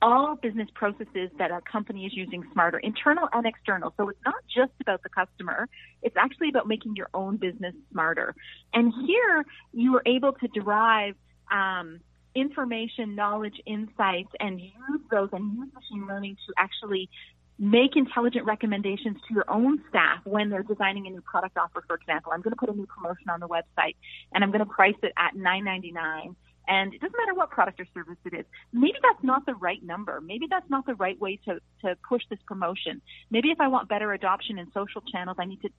all 0.00 0.36
business 0.36 0.68
processes 0.74 1.28
that 1.38 1.50
a 1.50 1.60
company 1.60 2.06
is 2.06 2.12
using 2.14 2.44
smarter, 2.52 2.78
internal 2.78 3.28
and 3.32 3.44
external. 3.46 3.92
So 3.96 4.08
it's 4.08 4.20
not 4.24 4.36
just 4.46 4.72
about 4.80 5.02
the 5.02 5.08
customer. 5.08 5.68
It's 6.02 6.16
actually 6.16 6.50
about 6.50 6.68
making 6.68 6.94
your 6.94 7.08
own 7.14 7.36
business 7.36 7.74
smarter. 7.90 8.34
And 8.72 8.92
here 9.06 9.44
you 9.72 9.96
are 9.96 10.02
able 10.06 10.32
to 10.34 10.48
derive 10.48 11.16
um, 11.50 11.98
information, 12.34 13.14
knowledge, 13.14 13.60
insights, 13.66 14.30
and 14.40 14.60
use 14.60 15.00
those 15.10 15.28
and 15.32 15.56
use 15.56 15.68
machine 15.74 16.06
learning 16.06 16.36
to 16.46 16.54
actually 16.58 17.08
make 17.58 17.96
intelligent 17.96 18.46
recommendations 18.46 19.16
to 19.26 19.34
your 19.34 19.44
own 19.48 19.82
staff 19.88 20.20
when 20.24 20.48
they're 20.48 20.62
designing 20.62 21.06
a 21.06 21.10
new 21.10 21.20
product 21.22 21.56
offer, 21.56 21.82
for 21.86 21.96
example. 21.96 22.32
I'm 22.32 22.40
going 22.40 22.52
to 22.52 22.56
put 22.56 22.68
a 22.68 22.72
new 22.72 22.86
promotion 22.86 23.28
on 23.30 23.40
the 23.40 23.48
website 23.48 23.96
and 24.32 24.44
I'm 24.44 24.50
going 24.50 24.64
to 24.64 24.72
price 24.72 24.94
it 25.02 25.12
at 25.18 25.34
$9.99. 25.34 26.36
And 26.68 26.92
it 26.92 27.00
doesn't 27.00 27.16
matter 27.16 27.34
what 27.34 27.50
product 27.50 27.80
or 27.80 27.86
service 27.94 28.18
it 28.26 28.34
is. 28.34 28.44
Maybe 28.72 28.98
that's 29.02 29.24
not 29.24 29.46
the 29.46 29.54
right 29.54 29.82
number. 29.82 30.20
Maybe 30.20 30.46
that's 30.48 30.68
not 30.68 30.86
the 30.86 30.94
right 30.94 31.18
way 31.18 31.40
to, 31.46 31.58
to 31.82 31.96
push 32.06 32.22
this 32.30 32.38
promotion. 32.46 33.00
Maybe 33.30 33.48
if 33.50 33.60
I 33.60 33.68
want 33.68 33.88
better 33.88 34.12
adoption 34.12 34.58
in 34.58 34.70
social 34.72 35.00
channels, 35.00 35.38
I 35.40 35.46
need 35.46 35.62
to 35.62 35.70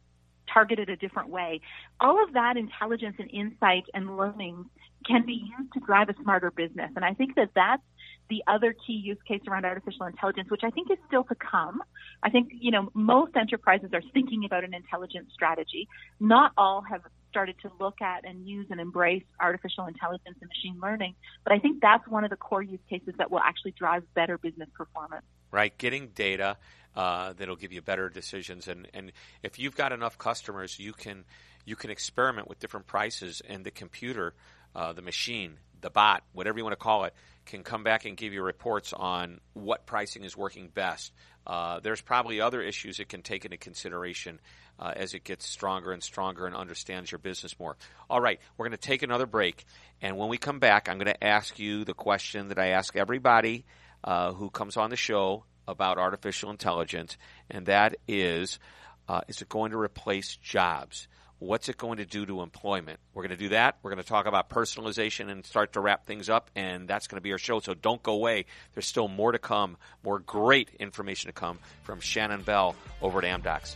target 0.52 0.80
it 0.80 0.90
a 0.90 0.96
different 0.96 1.30
way. 1.30 1.62
All 2.00 2.24
of 2.24 2.34
that 2.34 2.58
intelligence 2.58 3.16
and 3.20 3.30
insight 3.32 3.84
and 3.94 4.18
learning 4.18 4.66
can 5.06 5.26
be 5.26 5.34
used 5.58 5.74
to 5.74 5.80
drive 5.80 6.10
a 6.10 6.16
smarter 6.22 6.52
business. 6.52 6.92
And 6.96 7.06
I 7.06 7.14
think 7.14 7.36
that 7.36 7.52
that's 7.56 7.84
the 8.30 8.44
other 8.48 8.74
key 8.74 8.94
use 8.94 9.18
case 9.28 9.42
around 9.48 9.66
artificial 9.66 10.06
intelligence, 10.06 10.50
which 10.52 10.64
I 10.64 10.70
think 10.70 10.92
is 10.92 10.98
still 11.08 11.24
to 11.26 11.36
come. 11.36 11.82
I 12.22 12.30
think, 12.30 12.52
you 12.54 12.72
know, 12.72 12.90
most 12.94 13.36
enterprises 13.36 13.90
are 13.94 14.04
thinking 14.14 14.46
about 14.46 14.64
an 14.64 14.74
intelligence 14.74 15.32
strategy. 15.34 15.88
Not 16.20 16.52
all 16.58 16.82
have 16.82 17.02
started 17.30 17.56
to 17.62 17.72
look 17.80 18.02
at 18.02 18.26
and 18.26 18.48
use 18.48 18.68
and 18.70 18.80
embrace 18.80 19.24
artificial 19.40 19.86
intelligence 19.86 20.38
and 20.42 20.50
machine 20.50 20.80
learning, 20.82 21.16
but 21.44 21.54
I 21.54 21.60
think 21.60 21.82
that's 21.82 22.08
one 22.08 22.24
of 22.24 22.30
the 22.30 22.36
core 22.36 22.64
use 22.64 22.80
cases 22.90 23.14
that 23.18 23.32
will 23.32 23.40
actually 23.40 23.72
drive 23.72 24.04
better 24.16 24.38
business 24.38 24.70
performance. 24.76 25.26
Right, 25.52 25.76
getting 25.78 26.10
data 26.10 26.58
uh, 26.96 27.34
that'll 27.34 27.56
give 27.56 27.72
you 27.72 27.82
better 27.82 28.10
decisions, 28.10 28.68
and 28.68 28.88
and 28.94 29.12
if 29.44 29.60
you've 29.60 29.76
got 29.76 29.92
enough 29.92 30.18
customers, 30.18 30.80
you 30.80 30.94
can 30.94 31.26
you 31.66 31.76
can 31.76 31.90
experiment 31.90 32.48
with 32.48 32.60
different 32.60 32.88
prices, 32.88 33.42
and 33.48 33.64
the 33.64 33.72
computer 33.72 34.34
uh, 34.76 34.94
the 34.94 35.02
machine, 35.02 35.58
the 35.82 35.90
bot, 35.90 36.24
whatever 36.34 36.58
you 36.58 36.64
want 36.64 36.74
to 36.74 36.84
call 36.84 37.06
it, 37.06 37.14
can 37.46 37.64
come 37.64 37.84
back 37.84 38.06
and 38.06 38.16
give 38.16 38.34
you 38.34 38.44
reports 38.44 38.94
on 38.94 39.40
what 39.54 39.86
pricing 39.86 40.24
is 40.24 40.38
working 40.38 40.68
best. 40.68 41.12
Uh, 41.48 41.80
there's 41.80 42.02
probably 42.02 42.42
other 42.42 42.62
issues 42.62 43.00
it 43.00 43.10
can 43.10 43.24
take 43.24 43.46
into 43.46 43.58
consideration 43.58 44.40
uh, 44.78 44.94
as 44.96 45.14
it 45.14 45.24
gets 45.24 45.48
stronger 45.48 45.92
and 45.92 46.04
stronger 46.04 46.46
and 46.46 46.56
understands 46.56 47.12
your 47.12 47.18
business 47.18 47.60
more. 47.60 47.76
All 48.10 48.22
right, 48.22 48.40
we're 48.58 48.68
going 48.68 48.78
to 48.78 48.88
take 48.88 49.02
another 49.02 49.26
break, 49.26 49.66
and 50.02 50.18
when 50.18 50.30
we 50.30 50.38
come 50.38 50.60
back, 50.60 50.88
I'm 50.88 50.98
going 50.98 51.08
to 51.08 51.24
ask 51.24 51.58
you 51.58 51.86
the 51.86 51.94
question 51.94 52.50
that 52.50 52.60
I 52.60 52.68
ask 52.68 52.96
everybody 52.96 53.66
uh, 54.04 54.34
who 54.34 54.50
comes 54.50 54.78
on 54.78 54.92
the 54.92 54.96
show 54.96 55.46
about 55.70 55.98
artificial 55.98 56.50
intelligence, 56.50 57.18
and 57.50 57.68
that 57.68 57.96
is, 58.08 58.60
uh, 59.08 59.22
is 59.28 59.42
it 59.42 59.50
going 59.50 59.72
to 59.72 59.78
replace 59.78 60.36
jobs? 60.36 61.08
What's 61.38 61.70
it 61.70 61.78
going 61.78 62.00
to 62.00 62.06
do 62.06 62.26
to 62.26 62.42
employment? 62.42 63.00
We're 63.14 63.24
going 63.24 63.38
to 63.38 63.42
do 63.42 63.50
that. 63.50 63.78
We're 63.82 63.92
going 63.92 64.04
to 64.04 64.08
talk 64.08 64.26
about 64.26 64.50
personalization 64.50 65.30
and 65.32 65.46
start 65.46 65.74
to 65.74 65.80
wrap 65.80 66.06
things 66.06 66.30
up, 66.30 66.52
and 66.54 66.86
that's 66.86 67.08
going 67.08 67.16
to 67.16 67.22
be 67.22 67.32
our 67.32 67.38
show. 67.38 67.62
So 67.62 67.74
don't 67.74 68.04
go 68.04 68.14
away. 68.14 68.46
There's 68.74 68.88
still 68.88 69.08
more 69.08 69.32
to 69.32 69.40
come, 69.40 69.78
more 70.04 70.20
great 70.20 70.70
information 70.80 71.30
to 71.30 71.34
come 71.34 71.60
from 71.84 72.02
Shannon 72.02 72.42
Bell 72.42 72.76
over 73.02 73.24
at 73.24 73.42
Amdocs. 73.42 73.76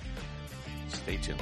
Stay 0.89 1.17
tuned. 1.17 1.41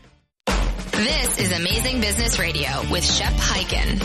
This 0.91 1.39
is 1.39 1.51
Amazing 1.51 2.01
Business 2.01 2.37
Radio 2.37 2.69
with 2.91 3.03
Shep 3.03 3.33
Hyken. 3.33 3.97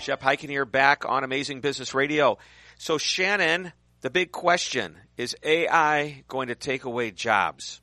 Shep 0.00 0.22
Hyken 0.22 0.48
here 0.48 0.64
back 0.64 1.04
on 1.04 1.24
Amazing 1.24 1.60
Business 1.60 1.94
Radio. 1.94 2.38
So 2.78 2.98
Shannon, 2.98 3.72
the 4.00 4.10
big 4.10 4.32
question 4.32 4.96
is 5.16 5.36
AI 5.42 6.24
going 6.28 6.48
to 6.48 6.54
take 6.54 6.84
away 6.84 7.10
jobs? 7.10 7.80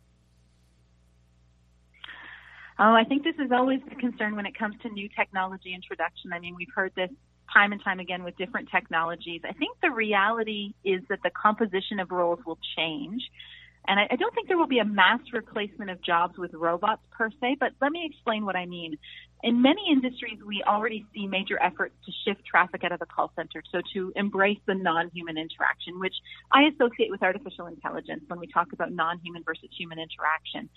Oh, 2.79 2.93
I 2.93 3.03
think 3.03 3.23
this 3.23 3.35
is 3.37 3.51
always 3.51 3.79
the 3.89 3.95
concern 3.95 4.35
when 4.35 4.45
it 4.45 4.57
comes 4.57 4.75
to 4.81 4.89
new 4.89 5.09
technology 5.09 5.73
introduction. 5.75 6.33
I 6.33 6.39
mean, 6.39 6.55
we've 6.55 6.73
heard 6.75 6.93
this 6.95 7.11
time 7.53 7.71
and 7.73 7.83
time 7.83 7.99
again 7.99 8.23
with 8.23 8.37
different 8.37 8.69
technologies. 8.71 9.41
I 9.43 9.53
think 9.53 9.77
the 9.81 9.91
reality 9.91 10.73
is 10.83 11.01
that 11.09 11.19
the 11.23 11.29
composition 11.29 11.99
of 11.99 12.11
roles 12.11 12.39
will 12.45 12.57
change. 12.75 13.21
And 13.87 13.99
I, 13.99 14.07
I 14.11 14.15
don't 14.15 14.33
think 14.33 14.47
there 14.47 14.57
will 14.57 14.67
be 14.67 14.79
a 14.79 14.85
mass 14.85 15.19
replacement 15.33 15.91
of 15.91 16.01
jobs 16.01 16.37
with 16.37 16.53
robots 16.53 17.01
per 17.11 17.29
se, 17.41 17.57
but 17.59 17.73
let 17.81 17.91
me 17.91 18.05
explain 18.05 18.45
what 18.45 18.55
I 18.55 18.65
mean 18.65 18.97
in 19.43 19.61
many 19.61 19.81
industries, 19.91 20.39
we 20.45 20.63
already 20.67 21.05
see 21.13 21.27
major 21.27 21.61
efforts 21.61 21.95
to 22.05 22.11
shift 22.25 22.45
traffic 22.45 22.83
out 22.83 22.91
of 22.91 22.99
the 22.99 23.05
call 23.05 23.31
center, 23.35 23.63
so 23.71 23.81
to 23.93 24.11
embrace 24.15 24.59
the 24.67 24.75
non-human 24.75 25.37
interaction, 25.37 25.99
which 25.99 26.13
I 26.51 26.63
associate 26.73 27.09
with 27.09 27.23
artificial 27.23 27.67
intelligence 27.67 28.21
when 28.27 28.39
we 28.39 28.47
talk 28.47 28.73
about 28.73 28.91
non-human 28.91 29.43
versus 29.43 29.69
human 29.77 29.97
interaction. 29.99 30.69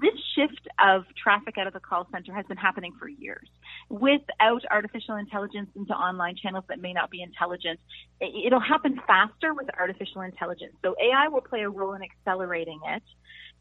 This 0.00 0.14
shift 0.34 0.66
of 0.80 1.04
traffic 1.22 1.58
out 1.58 1.66
of 1.66 1.72
the 1.72 1.80
call 1.80 2.06
center 2.12 2.32
has 2.34 2.46
been 2.46 2.56
happening 2.56 2.92
for 2.98 3.08
years. 3.08 3.48
Without 3.88 4.62
artificial 4.70 5.16
intelligence 5.16 5.70
into 5.74 5.92
online 5.92 6.36
channels 6.36 6.64
that 6.68 6.80
may 6.80 6.92
not 6.92 7.10
be 7.10 7.22
intelligent, 7.22 7.80
it'll 8.20 8.60
happen 8.60 9.00
faster 9.06 9.54
with 9.54 9.66
artificial 9.78 10.22
intelligence. 10.22 10.72
So 10.82 10.94
AI 11.00 11.28
will 11.28 11.42
play 11.42 11.62
a 11.62 11.70
role 11.70 11.94
in 11.94 12.02
accelerating 12.02 12.80
it 12.86 13.02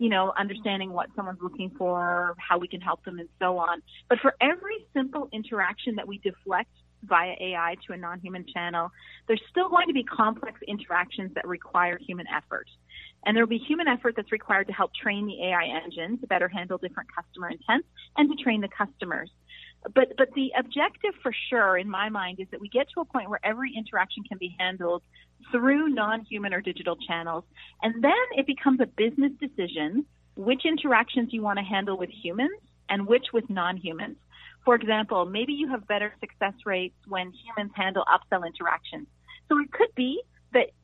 you 0.04 0.10
know, 0.10 0.34
understanding 0.38 0.92
what 0.92 1.08
someone's 1.16 1.40
looking 1.42 1.72
for, 1.78 2.36
how 2.38 2.58
we 2.58 2.68
can 2.68 2.82
help 2.82 3.02
them, 3.06 3.20
and 3.20 3.30
so 3.40 3.58
on. 3.58 3.82
But 4.10 4.20
for 4.20 4.36
every 4.42 4.86
simple 4.94 5.30
interaction 5.32 5.96
that 5.96 6.06
we 6.06 6.18
deflect 6.18 6.72
via 7.04 7.32
AI 7.40 7.78
to 7.88 7.94
a 7.94 7.98
non-human 7.98 8.46
channel, 8.54 8.92
there's 9.30 9.42
still 9.50 9.70
going 9.70 9.88
to 9.88 9.94
be 9.94 10.04
complex 10.04 10.60
interactions 10.68 11.32
that 11.36 11.48
require 11.48 11.98
human 12.06 12.26
effort. 12.28 12.68
And 13.26 13.34
there 13.34 13.46
will 13.46 13.50
be 13.50 13.64
human 13.66 13.88
effort 13.88 14.16
that's 14.18 14.34
required 14.34 14.68
to 14.68 14.74
help 14.74 14.92
train 14.94 15.26
the 15.26 15.42
AI 15.42 15.68
engine 15.86 16.20
to 16.20 16.28
better 16.28 16.50
handle 16.50 16.78
different 16.78 17.08
customer 17.16 17.50
intents 17.50 17.88
and 18.18 18.30
to 18.30 18.44
train 18.44 18.60
the 18.60 18.68
customers. 18.68 19.30
But 19.94 20.16
but 20.18 20.30
the 20.36 20.52
objective 20.58 21.14
for 21.22 21.34
sure 21.50 21.78
in 21.78 21.90
my 21.90 22.10
mind 22.10 22.40
is 22.40 22.48
that 22.52 22.62
we 22.62 22.70
get 22.70 22.88
to 22.94 23.02
a 23.02 23.06
point 23.06 23.30
where 23.30 23.40
every 23.44 23.74
interaction 23.76 24.24
can 24.24 24.38
be 24.38 24.56
handled 24.60 25.04
through 25.52 25.90
non-human 25.90 26.54
or 26.54 26.62
digital 26.62 26.96
channels. 27.08 27.44
And 27.82 28.04
then 28.04 28.14
it 28.38 28.48
becomes 28.48 28.80
a 28.80 28.86
business 28.86 29.32
decision 29.40 30.06
which 30.36 30.66
interactions 30.66 31.30
you 31.32 31.42
want 31.42 31.60
to 31.60 31.66
handle 31.66 31.98
with 31.98 32.10
humans 32.10 32.60
and 32.90 33.06
which 33.08 33.28
with 33.34 33.50
non-humans. 33.50 34.18
For 34.66 34.76
example 34.76 35.26
maybe 35.26 35.54
you 35.54 35.68
have 35.70 35.88
better 35.88 36.14
success 36.20 36.54
rates 36.66 36.96
when 37.08 37.32
humans 37.32 37.74
handle 37.76 38.06
upsell 38.06 38.46
interactions. 38.46 39.08
So 39.50 39.60
it 39.60 39.72
could 39.72 39.94
be 39.96 40.22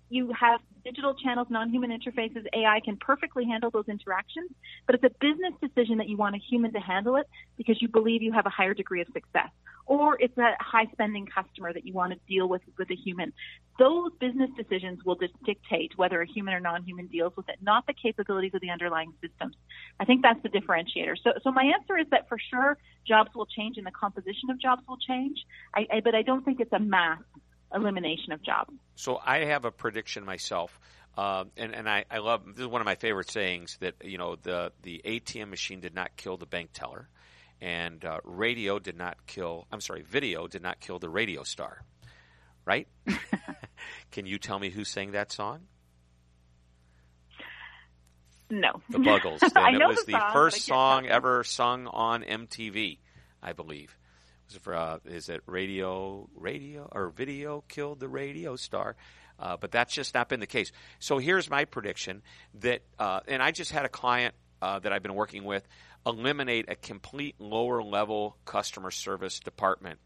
you 0.10 0.34
have 0.40 0.60
digital 0.84 1.14
channels, 1.14 1.48
non-human 1.50 1.92
interfaces, 1.92 2.46
AI 2.54 2.80
can 2.84 2.98
perfectly 2.98 3.46
handle 3.46 3.70
those 3.70 3.88
interactions, 3.88 4.50
but 4.86 4.96
it's 4.96 5.04
a 5.04 5.12
business 5.20 5.54
decision 5.62 5.98
that 5.98 6.10
you 6.10 6.18
want 6.18 6.36
a 6.36 6.40
human 6.40 6.74
to 6.74 6.80
handle 6.80 7.16
it 7.16 7.28
because 7.58 7.82
you 7.82 7.88
believe 7.88 8.22
you 8.22 8.32
have 8.32 8.46
a 8.46 8.50
higher 8.50 8.74
degree 8.74 9.02
of 9.02 9.08
success. 9.14 9.50
Or 9.86 10.18
it's 10.20 10.38
a 10.38 10.52
high 10.60 10.86
spending 10.92 11.26
customer 11.26 11.74
that 11.74 11.86
you 11.86 11.94
want 11.94 12.14
to 12.14 12.20
deal 12.28 12.48
with 12.48 12.62
with 12.78 12.92
a 12.92 12.96
human. 12.96 13.34
Those 13.80 14.12
business 14.20 14.52
decisions 14.56 15.00
will 15.04 15.18
dictate 15.46 15.94
whether 15.96 16.22
a 16.22 16.28
human 16.28 16.54
or 16.54 16.60
non-human 16.60 17.08
deals 17.08 17.34
with 17.36 17.50
it, 17.50 17.56
not 17.62 17.88
the 17.88 17.94
capabilities 17.94 18.54
of 18.54 18.62
the 18.62 18.70
underlying 18.70 19.14
systems. 19.20 19.56
I 20.00 20.06
think 20.06 20.22
that's 20.22 20.42
the 20.44 20.50
differentiator. 20.50 21.16
So, 21.24 21.32
so 21.44 21.52
my 21.52 21.64
answer 21.64 21.98
is 21.98 22.06
that 22.12 22.30
for 22.30 22.38
sure 22.38 22.78
jobs 23.08 23.32
will 23.34 23.48
change 23.48 23.78
and 23.78 23.86
the 23.86 23.92
composition 23.92 24.52
of 24.52 24.62
jobs 24.62 24.84
will 24.88 24.98
change, 24.98 25.40
I, 25.74 25.88
I, 25.92 26.00
but 26.02 26.14
I 26.14 26.22
don't 26.22 26.46
think 26.46 26.60
it's 26.60 26.74
a 26.74 26.80
mass 26.80 27.20
elimination 27.74 28.32
of 28.32 28.42
jobs. 28.42 28.72
So 28.96 29.20
I 29.24 29.46
have 29.46 29.66
a 29.66 29.72
prediction 29.72 30.26
myself. 30.26 30.80
Uh, 31.18 31.46
and 31.58 31.74
and 31.74 31.90
I, 31.90 32.06
I 32.10 32.20
love 32.20 32.46
this 32.46 32.60
is 32.60 32.68
one 32.68 32.82
of 32.82 32.86
my 32.86 32.96
favorite 32.96 33.30
sayings 33.30 33.78
that 33.82 33.96
you 34.04 34.18
know 34.18 34.36
the 34.36 34.72
the 34.84 35.02
ATM 35.04 35.50
machine 35.50 35.80
did 35.82 35.94
not 35.94 36.16
kill 36.16 36.38
the 36.38 36.46
bank 36.46 36.70
teller, 36.72 37.10
and 37.62 38.06
uh, 38.06 38.20
radio 38.24 38.80
did 38.80 38.98
not 38.98 39.26
kill 39.26 39.68
I'm 39.72 39.82
sorry 39.82 40.04
video 40.04 40.48
did 40.48 40.62
not 40.62 40.80
kill 40.80 41.00
the 41.00 41.10
radio 41.10 41.44
star, 41.44 41.82
right? 42.64 42.88
Can 44.12 44.26
you 44.28 44.38
tell 44.38 44.60
me 44.60 44.70
who 44.70 44.86
sang 44.86 45.12
that 45.12 45.32
song? 45.32 45.62
No, 48.50 48.82
the 48.90 49.00
Buggles. 49.00 49.42
And 49.56 49.76
it 49.82 49.88
was 49.88 50.06
the, 50.06 50.14
the 50.14 50.30
first 50.34 50.62
song 50.64 51.06
ever 51.06 51.44
sung 51.44 51.86
on 51.88 52.24
MTV, 52.24 52.98
I 53.44 53.54
believe. 53.54 53.96
For, 54.58 54.74
uh, 54.74 55.00
is 55.06 55.30
it 55.30 55.42
radio, 55.46 56.28
radio 56.36 56.90
or 56.92 57.10
video 57.10 57.64
killed 57.68 58.00
the 58.00 58.08
radio 58.08 58.56
star? 58.56 58.96
Uh, 59.38 59.58
but 59.58 59.72
that's 59.72 59.94
just 59.94 60.14
not 60.14 60.28
been 60.28 60.40
the 60.40 60.48
case. 60.48 60.72
So 61.00 61.18
here's 61.18 61.50
my 61.50 61.66
prediction 61.66 62.22
that, 62.62 62.82
uh, 62.98 63.22
and 63.28 63.42
I 63.42 63.52
just 63.52 63.72
had 63.72 63.86
a 63.86 63.90
client 63.90 64.36
uh, 64.62 64.80
that 64.80 64.92
I've 64.92 65.04
been 65.04 65.16
working 65.16 65.46
with 65.46 65.66
eliminate 66.06 66.66
a 66.70 66.76
complete 66.76 67.36
lower 67.40 67.84
level 67.84 68.38
customer 68.46 68.92
service 68.92 69.40
department 69.40 70.00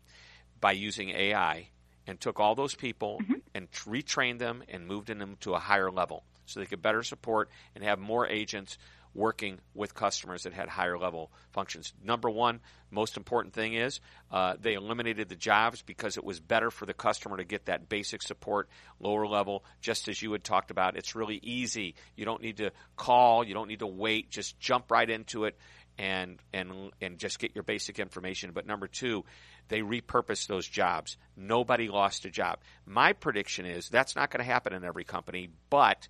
by 0.60 0.71
using 0.71 1.10
AI 1.10 1.69
and 2.08 2.19
took 2.19 2.39
all 2.39 2.56
those 2.56 2.75
people 2.75 3.19
mm-hmm. 3.21 3.34
and 3.53 3.71
retrained 3.71 4.39
them 4.39 4.63
and 4.69 4.88
moved 4.88 5.08
them 5.08 5.38
to 5.41 5.53
a 5.53 5.60
higher 5.60 5.91
level 5.91 6.23
so 6.45 6.60
they 6.60 6.65
could 6.65 6.82
better 6.82 7.03
support 7.03 7.49
and 7.75 7.84
have 7.84 7.99
more 7.99 8.27
agents 8.27 8.77
working 9.13 9.60
with 9.73 9.93
customers 9.93 10.43
that 10.43 10.54
had 10.54 10.67
higher 10.67 10.97
level 10.97 11.32
functions. 11.52 11.93
Number 12.04 12.30
one, 12.30 12.60
most 12.89 13.17
important 13.17 13.54
thing 13.54 13.73
is 13.73 13.99
uh, 14.32 14.56
they 14.60 14.73
eliminated 14.73 15.30
the 15.30 15.36
jobs 15.36 15.82
because 15.82 16.17
it 16.17 16.23
was 16.23 16.39
better 16.39 16.71
for 16.71 16.86
the 16.86 16.93
customer 16.93 17.38
to 17.38 17.43
get 17.43 17.65
that 17.65 17.89
basic 17.89 18.21
support, 18.21 18.69
lower 18.99 19.28
level, 19.28 19.63
just 19.82 20.08
as 20.08 20.21
you 20.21 20.32
had 20.32 20.43
talked 20.43 20.71
about. 20.71 20.97
It's 20.97 21.15
really 21.15 21.39
easy. 21.43 21.95
You 22.15 22.26
don't 22.26 22.41
need 22.41 22.58
to 22.58 22.71
call, 22.95 23.43
you 23.43 23.54
don't 23.54 23.67
need 23.67 23.80
to 23.80 23.88
wait, 23.88 24.30
just 24.30 24.60
jump 24.60 24.91
right 24.91 25.10
into 25.10 25.45
it 25.45 25.58
and 25.97 26.39
and 26.52 26.91
and 27.02 27.17
just 27.17 27.39
get 27.39 27.54
your 27.56 27.63
basic 27.63 27.99
information. 27.99 28.52
But 28.52 28.65
number 28.65 28.88
two, 28.88 29.26
they 29.67 29.82
repurposed 29.82 30.47
those 30.47 30.67
jobs. 30.67 31.17
Nobody 31.38 31.88
lost 31.88 32.26
a 32.26 32.30
job. 32.30 32.60
My 32.86 33.13
prediction 33.13 33.65
is 33.65 33.89
that's 33.89 34.15
not 34.15 34.32
going 34.32 34.43
to 34.43 34.52
happen 34.52 34.73
in 34.73 34.84
every 34.84 35.04
company, 35.04 35.49
but 35.69 36.08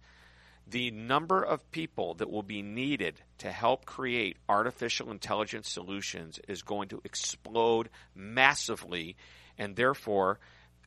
the 0.67 0.91
number 0.91 1.43
of 1.43 1.69
people 1.71 2.15
that 2.15 2.29
will 2.29 2.43
be 2.43 2.61
needed 2.61 3.21
to 3.39 3.51
help 3.51 3.85
create 3.85 4.37
artificial 4.47 5.11
intelligence 5.11 5.69
solutions 5.69 6.39
is 6.47 6.61
going 6.61 6.89
to 6.89 7.01
explode 7.03 7.89
massively, 8.15 9.15
and 9.57 9.75
therefore 9.75 10.39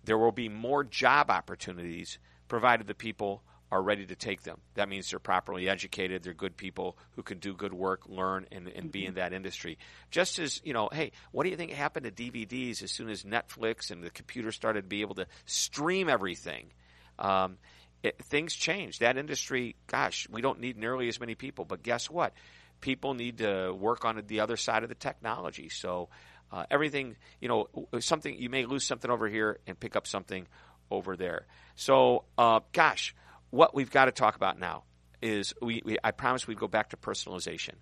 there 0.05 0.19
will 0.19 0.33
be 0.33 0.49
more 0.49 0.85
job 0.85 1.31
opportunities 1.31 2.19
provided 2.49 2.87
the 2.87 2.95
people 2.95 3.43
are 3.71 3.83
ready 3.83 4.07
to 4.07 4.15
take 4.15 4.43
them. 4.43 4.61
That 4.75 4.89
means 4.89 5.11
they're 5.11 5.19
properly 5.19 5.69
educated, 5.69 6.23
they're 6.23 6.33
good 6.33 6.57
people 6.57 6.97
who 7.17 7.23
can 7.23 7.39
do 7.39 7.53
good 7.53 7.75
work, 7.75 8.09
learn, 8.09 8.47
and, 8.53 8.69
and 8.69 8.93
be 8.93 9.05
in 9.05 9.15
that 9.15 9.33
industry. 9.33 9.79
Just 10.11 10.39
as, 10.39 10.61
you 10.65 10.73
know, 10.73 10.89
hey, 10.93 11.11
what 11.33 11.43
do 11.43 11.51
you 11.51 11.57
think 11.57 11.73
happened 11.73 12.05
to 12.05 12.13
DVDs 12.13 12.83
as 12.83 12.93
soon 12.93 13.09
as 13.09 13.25
Netflix 13.25 13.91
and 13.91 14.03
the 14.03 14.11
computer 14.11 14.53
started 14.53 14.83
to 14.83 14.89
be 14.89 15.01
able 15.01 15.17
to 15.17 15.27
stream 15.47 16.09
everything? 16.09 16.71
Um, 17.19 17.59
it, 18.07 18.19
things 18.25 18.55
change. 18.55 19.01
That 19.01 19.17
industry, 19.17 19.77
gosh, 19.87 20.29
we 20.31 20.41
don't 20.41 20.61
need 20.61 20.77
nearly 20.77 21.09
as 21.09 21.21
many 21.21 21.35
people, 21.35 21.65
but 21.65 21.83
guess 21.83 22.09
what? 22.09 22.33
People 22.81 23.15
need 23.15 23.39
to 23.39 23.73
work 23.73 24.05
on 24.05 24.23
the 24.27 24.41
other 24.41 24.57
side 24.57 24.83
of 24.83 24.89
the 24.89 24.95
technology. 24.95 25.69
So 25.69 26.09
uh, 26.53 26.65
everything, 26.71 27.17
you 27.41 27.49
know, 27.49 27.69
something 28.01 28.37
you 28.39 28.49
may 28.49 28.67
lose 28.67 28.85
something 28.85 29.11
over 29.11 29.29
here 29.29 29.59
and 29.67 29.79
pick 29.79 29.97
up 29.97 30.07
something 30.07 30.47
over 30.91 31.17
there. 31.17 31.47
So, 31.75 32.25
uh, 32.39 32.61
gosh, 32.73 33.15
what 33.51 33.75
we've 33.75 33.91
got 33.91 34.07
to 34.07 34.13
talk 34.13 34.37
about 34.37 34.59
now 34.59 34.85
is 35.21 35.55
we, 35.61 35.83
we 35.85 35.97
I 36.05 36.13
promise 36.13 36.47
we'd 36.47 36.59
go 36.59 36.69
back 36.69 36.91
to 36.91 36.97
personalization. 36.97 37.75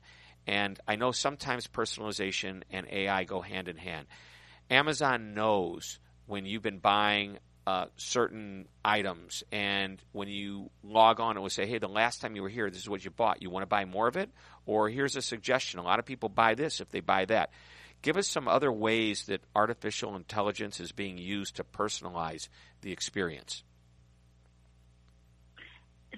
And 0.46 0.78
I 0.86 0.96
know 0.96 1.12
sometimes 1.12 1.66
personalization 1.66 2.62
and 2.70 2.86
AI 2.90 3.24
go 3.24 3.40
hand 3.40 3.68
in 3.68 3.76
hand. 3.76 4.06
Amazon 4.70 5.34
knows 5.34 5.98
when 6.26 6.46
you've 6.46 6.62
been 6.62 6.78
buying 6.78 7.38
uh, 7.66 7.86
certain 7.96 8.68
items, 8.84 9.42
and 9.50 10.02
when 10.12 10.28
you 10.28 10.70
log 10.82 11.20
on, 11.20 11.36
it 11.36 11.40
will 11.40 11.48
say, 11.50 11.66
"Hey, 11.66 11.78
the 11.78 11.88
last 11.88 12.20
time 12.20 12.36
you 12.36 12.42
were 12.42 12.48
here, 12.48 12.68
this 12.70 12.80
is 12.80 12.88
what 12.88 13.04
you 13.04 13.10
bought. 13.10 13.42
You 13.42 13.50
want 13.50 13.62
to 13.62 13.66
buy 13.66 13.84
more 13.84 14.06
of 14.06 14.16
it?" 14.16 14.30
Or 14.66 14.88
here's 14.88 15.16
a 15.16 15.22
suggestion: 15.22 15.80
a 15.80 15.82
lot 15.82 15.98
of 15.98 16.04
people 16.04 16.28
buy 16.28 16.54
this 16.54 16.80
if 16.80 16.90
they 16.90 17.00
buy 17.00 17.24
that. 17.26 17.50
Give 18.02 18.18
us 18.18 18.28
some 18.28 18.48
other 18.48 18.70
ways 18.70 19.24
that 19.26 19.40
artificial 19.56 20.14
intelligence 20.14 20.78
is 20.78 20.92
being 20.92 21.16
used 21.16 21.56
to 21.56 21.64
personalize 21.64 22.48
the 22.82 22.92
experience. 22.92 23.64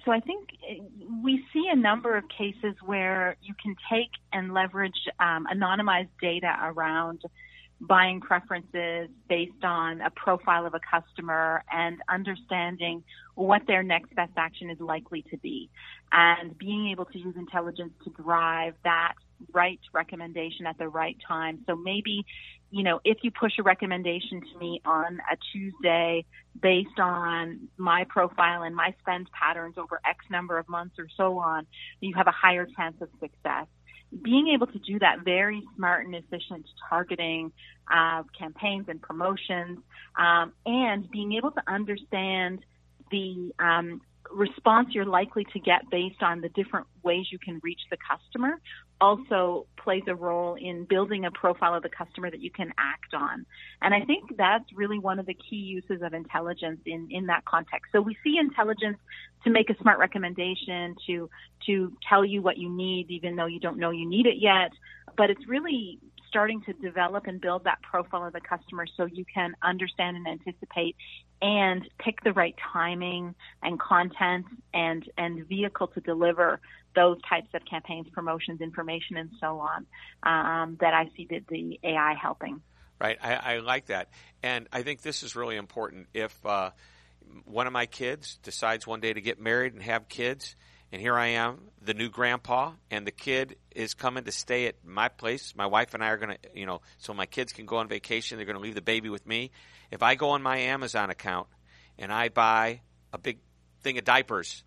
So 0.03 0.11
I 0.11 0.19
think 0.19 0.49
uh, 0.69 0.83
we 1.23 1.45
see 1.53 1.67
a 1.71 1.75
number 1.75 2.17
of 2.17 2.25
cases 2.29 2.75
where 2.85 3.35
you 3.41 3.53
can 3.61 3.75
take 3.89 4.11
and 4.31 4.53
leverage 4.53 5.07
um, 5.19 5.47
anonymized 5.53 6.09
data 6.21 6.53
around 6.61 7.21
buying 7.79 8.19
preferences 8.19 9.09
based 9.29 9.63
on 9.63 10.01
a 10.01 10.09
profile 10.09 10.65
of 10.65 10.73
a 10.73 10.79
customer 10.79 11.63
and 11.71 11.97
understanding 12.09 13.03
what 13.35 13.61
their 13.67 13.83
next 13.83 14.13
best 14.15 14.31
action 14.35 14.69
is 14.69 14.79
likely 14.79 15.23
to 15.29 15.37
be 15.37 15.69
and 16.11 16.57
being 16.57 16.89
able 16.89 17.05
to 17.05 17.19
use 17.19 17.35
intelligence 17.35 17.93
to 18.03 18.09
drive 18.21 18.73
that 18.83 19.13
right 19.53 19.79
recommendation 19.93 20.65
at 20.65 20.77
the 20.79 20.87
right 20.87 21.17
time. 21.27 21.59
So 21.67 21.75
maybe, 21.75 22.25
you 22.71 22.81
know, 22.81 22.99
if 23.03 23.17
you 23.21 23.29
push 23.29 23.53
a 23.59 23.63
recommendation 23.63 24.41
to 24.41 24.57
me 24.57 24.81
on 24.83 25.19
a 25.31 25.37
Tuesday 25.53 26.25
based 26.59 26.99
on 26.99 27.67
my 27.77 28.05
profile 28.09 28.63
and 28.63 28.75
my 28.75 28.95
spend 29.01 29.29
patterns 29.31 29.75
over 29.77 30.01
X 30.03 30.25
number 30.31 30.57
of 30.57 30.67
months 30.67 30.95
or 30.97 31.07
so 31.15 31.37
on, 31.37 31.67
you 31.99 32.15
have 32.15 32.27
a 32.27 32.31
higher 32.31 32.67
chance 32.75 32.95
of 33.01 33.09
success 33.19 33.67
being 34.21 34.49
able 34.49 34.67
to 34.67 34.79
do 34.79 34.99
that 34.99 35.23
very 35.23 35.61
smart 35.75 36.05
and 36.05 36.15
efficient 36.15 36.65
targeting 36.89 37.51
of 37.91 38.25
campaigns 38.37 38.85
and 38.87 39.01
promotions, 39.01 39.79
um, 40.17 40.53
and 40.65 41.09
being 41.11 41.33
able 41.33 41.51
to 41.51 41.61
understand 41.67 42.63
the 43.11 43.51
um, 43.59 44.01
response 44.31 44.89
you're 44.91 45.05
likely 45.05 45.45
to 45.53 45.59
get 45.59 45.89
based 45.89 46.21
on 46.21 46.41
the 46.41 46.49
different 46.49 46.87
ways 47.03 47.25
you 47.31 47.39
can 47.39 47.59
reach 47.63 47.81
the 47.89 47.97
customer 47.97 48.59
also 48.99 49.67
plays 49.77 50.03
a 50.07 50.15
role 50.15 50.55
in 50.55 50.85
building 50.85 51.25
a 51.25 51.31
profile 51.31 51.75
of 51.75 51.83
the 51.83 51.89
customer 51.89 52.31
that 52.31 52.41
you 52.41 52.49
can 52.49 52.71
act 52.77 53.13
on. 53.13 53.45
And 53.81 53.93
I 53.93 54.01
think 54.01 54.35
that's 54.37 54.65
really 54.73 54.99
one 54.99 55.19
of 55.19 55.25
the 55.25 55.35
key 55.35 55.57
uses 55.57 56.01
of 56.01 56.13
intelligence 56.13 56.81
in, 56.85 57.07
in 57.11 57.27
that 57.27 57.45
context. 57.45 57.91
So 57.91 58.01
we 58.01 58.17
see 58.23 58.37
intelligence 58.39 58.97
to 59.43 59.49
make 59.49 59.69
a 59.69 59.77
smart 59.81 59.99
recommendation, 59.99 60.95
to 61.07 61.29
to 61.65 61.93
tell 62.07 62.25
you 62.25 62.41
what 62.41 62.57
you 62.57 62.69
need 62.69 63.09
even 63.09 63.35
though 63.35 63.45
you 63.45 63.59
don't 63.59 63.77
know 63.77 63.91
you 63.91 64.07
need 64.07 64.25
it 64.25 64.37
yet. 64.39 64.71
But 65.15 65.29
it's 65.29 65.47
really 65.47 65.99
starting 66.27 66.61
to 66.61 66.73
develop 66.73 67.27
and 67.27 67.39
build 67.39 67.63
that 67.63 67.81
profile 67.81 68.25
of 68.25 68.33
the 68.33 68.41
customer 68.41 68.85
so 68.95 69.05
you 69.05 69.25
can 69.25 69.55
understand 69.63 70.17
and 70.17 70.27
anticipate 70.27 70.95
and 71.41 71.87
pick 71.99 72.23
the 72.23 72.33
right 72.33 72.55
timing 72.73 73.35
and 73.61 73.79
content 73.79 74.45
and 74.73 75.07
and 75.17 75.47
vehicle 75.47 75.87
to 75.87 76.01
deliver 76.01 76.59
those 76.95 77.17
types 77.29 77.49
of 77.53 77.61
campaigns, 77.69 78.07
promotions, 78.11 78.59
information, 78.59 79.17
and 79.17 79.29
so 79.39 79.59
on 79.59 79.85
um, 80.23 80.77
that 80.81 80.95
I 80.95 81.11
see 81.15 81.27
the, 81.29 81.43
the 81.47 81.79
AI 81.83 82.15
helping. 82.19 82.61
Right, 82.99 83.17
I, 83.21 83.35
I, 83.35 83.57
like 83.59 83.87
that, 83.87 84.09
and 84.41 84.67
I 84.73 84.81
think 84.81 85.03
this 85.03 85.21
is 85.21 85.35
really 85.35 85.55
important. 85.55 86.07
If 86.15 86.43
uh, 86.43 86.71
one 87.45 87.67
of 87.67 87.73
my 87.73 87.85
kids 87.85 88.39
decides 88.41 88.87
one 88.87 88.99
day 88.99 89.13
to 89.13 89.21
get 89.21 89.39
married 89.39 89.73
and 89.73 89.83
have 89.83 90.09
kids, 90.09 90.55
and 90.91 91.01
here 91.01 91.15
I 91.15 91.27
am, 91.27 91.59
the 91.81 91.93
new 91.93 92.09
grandpa, 92.09 92.71
and 92.89 93.05
the 93.05 93.11
kid 93.11 93.57
is 93.71 93.93
coming 93.93 94.23
to 94.23 94.31
stay 94.31 94.67
at 94.67 94.75
my 94.85 95.09
place. 95.09 95.53
My 95.55 95.65
wife 95.65 95.93
and 95.93 96.03
I 96.03 96.09
are 96.09 96.17
going 96.17 96.37
to, 96.37 96.59
you 96.59 96.65
know, 96.65 96.81
so 96.97 97.13
my 97.13 97.25
kids 97.25 97.51
can 97.51 97.65
go 97.65 97.77
on 97.77 97.87
vacation. 97.87 98.37
They're 98.37 98.45
going 98.45 98.55
to 98.55 98.61
leave 98.61 98.75
the 98.75 98.81
baby 98.81 99.09
with 99.09 99.25
me. 99.27 99.51
If 99.91 100.01
I 100.01 100.15
go 100.15 100.29
on 100.29 100.41
my 100.41 100.57
Amazon 100.57 101.09
account 101.09 101.47
and 101.97 102.11
I 102.11 102.29
buy 102.29 102.81
a 103.11 103.17
big 103.17 103.39
thing 103.81 103.97
of 103.97 104.05
diapers, 104.05 104.63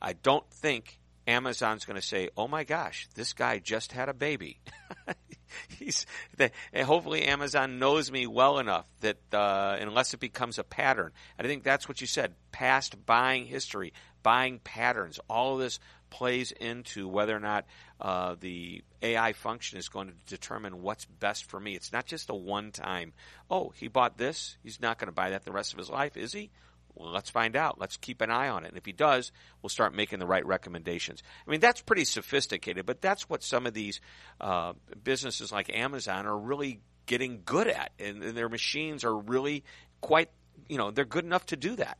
I 0.00 0.12
don't 0.12 0.48
think 0.50 0.98
Amazon's 1.26 1.84
going 1.84 2.00
to 2.00 2.06
say, 2.06 2.28
"Oh 2.36 2.46
my 2.48 2.64
gosh, 2.64 3.08
this 3.14 3.32
guy 3.32 3.58
just 3.58 3.92
had 3.92 4.08
a 4.08 4.14
baby." 4.14 4.60
He's 5.78 6.06
the, 6.36 6.50
hopefully 6.84 7.24
Amazon 7.24 7.78
knows 7.78 8.10
me 8.10 8.26
well 8.26 8.58
enough 8.58 8.86
that 9.00 9.18
uh, 9.32 9.76
unless 9.80 10.14
it 10.14 10.20
becomes 10.20 10.58
a 10.58 10.64
pattern, 10.64 11.12
I 11.38 11.42
think 11.42 11.62
that's 11.62 11.88
what 11.88 12.00
you 12.00 12.06
said. 12.06 12.34
Past 12.52 13.04
buying 13.04 13.46
history, 13.46 13.92
buying 14.22 14.58
patterns, 14.60 15.18
all 15.28 15.54
of 15.54 15.60
this 15.60 15.78
plays 16.10 16.52
into 16.52 17.08
whether 17.08 17.36
or 17.36 17.40
not 17.40 17.66
uh, 18.00 18.36
the 18.38 18.82
AI 19.02 19.32
function 19.32 19.78
is 19.78 19.88
going 19.88 20.08
to 20.08 20.14
determine 20.28 20.80
what's 20.80 21.04
best 21.04 21.50
for 21.50 21.58
me. 21.58 21.74
It's 21.74 21.92
not 21.92 22.06
just 22.06 22.30
a 22.30 22.34
one-time. 22.34 23.12
Oh, 23.50 23.72
he 23.74 23.88
bought 23.88 24.16
this. 24.16 24.56
He's 24.62 24.80
not 24.80 24.98
going 24.98 25.08
to 25.08 25.12
buy 25.12 25.30
that 25.30 25.44
the 25.44 25.52
rest 25.52 25.72
of 25.72 25.78
his 25.78 25.90
life, 25.90 26.16
is 26.16 26.32
he? 26.32 26.50
Well, 26.94 27.10
let's 27.10 27.30
find 27.30 27.56
out. 27.56 27.80
Let's 27.80 27.96
keep 27.96 28.20
an 28.20 28.30
eye 28.30 28.48
on 28.48 28.64
it. 28.64 28.68
And 28.68 28.76
if 28.76 28.86
he 28.86 28.92
does, 28.92 29.32
we'll 29.62 29.70
start 29.70 29.94
making 29.94 30.20
the 30.20 30.26
right 30.26 30.46
recommendations. 30.46 31.22
I 31.46 31.50
mean, 31.50 31.60
that's 31.60 31.80
pretty 31.80 32.04
sophisticated, 32.04 32.86
but 32.86 33.00
that's 33.00 33.28
what 33.28 33.42
some 33.42 33.66
of 33.66 33.74
these 33.74 34.00
uh, 34.40 34.74
businesses 35.02 35.50
like 35.50 35.74
Amazon 35.74 36.26
are 36.26 36.38
really 36.38 36.80
getting 37.06 37.42
good 37.44 37.66
at. 37.66 37.90
And, 37.98 38.22
and 38.22 38.36
their 38.36 38.48
machines 38.48 39.02
are 39.04 39.16
really 39.16 39.64
quite, 40.00 40.30
you 40.68 40.78
know, 40.78 40.90
they're 40.90 41.04
good 41.04 41.24
enough 41.24 41.46
to 41.46 41.56
do 41.56 41.76
that. 41.76 41.98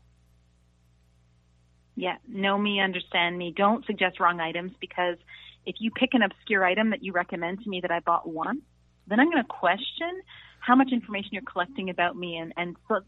Yeah, 1.95 2.15
know 2.27 2.57
me, 2.57 2.79
understand 2.81 3.37
me. 3.37 3.53
Don't 3.55 3.85
suggest 3.85 4.19
wrong 4.19 4.39
items 4.39 4.73
because 4.79 5.17
if 5.65 5.75
you 5.79 5.91
pick 5.91 6.13
an 6.13 6.21
obscure 6.21 6.63
item 6.63 6.89
that 6.91 7.03
you 7.03 7.11
recommend 7.13 7.63
to 7.63 7.69
me 7.69 7.81
that 7.81 7.91
I 7.91 7.99
bought 7.99 8.27
once, 8.27 8.61
then 9.07 9.19
I'm 9.19 9.29
going 9.29 9.43
to 9.43 9.47
question 9.47 10.21
how 10.59 10.75
much 10.75 10.91
information 10.91 11.29
you're 11.33 11.43
collecting 11.43 11.89
about 11.89 12.15
me 12.15 12.37
and, 12.37 12.53
and 12.57 12.75
so 12.87 13.01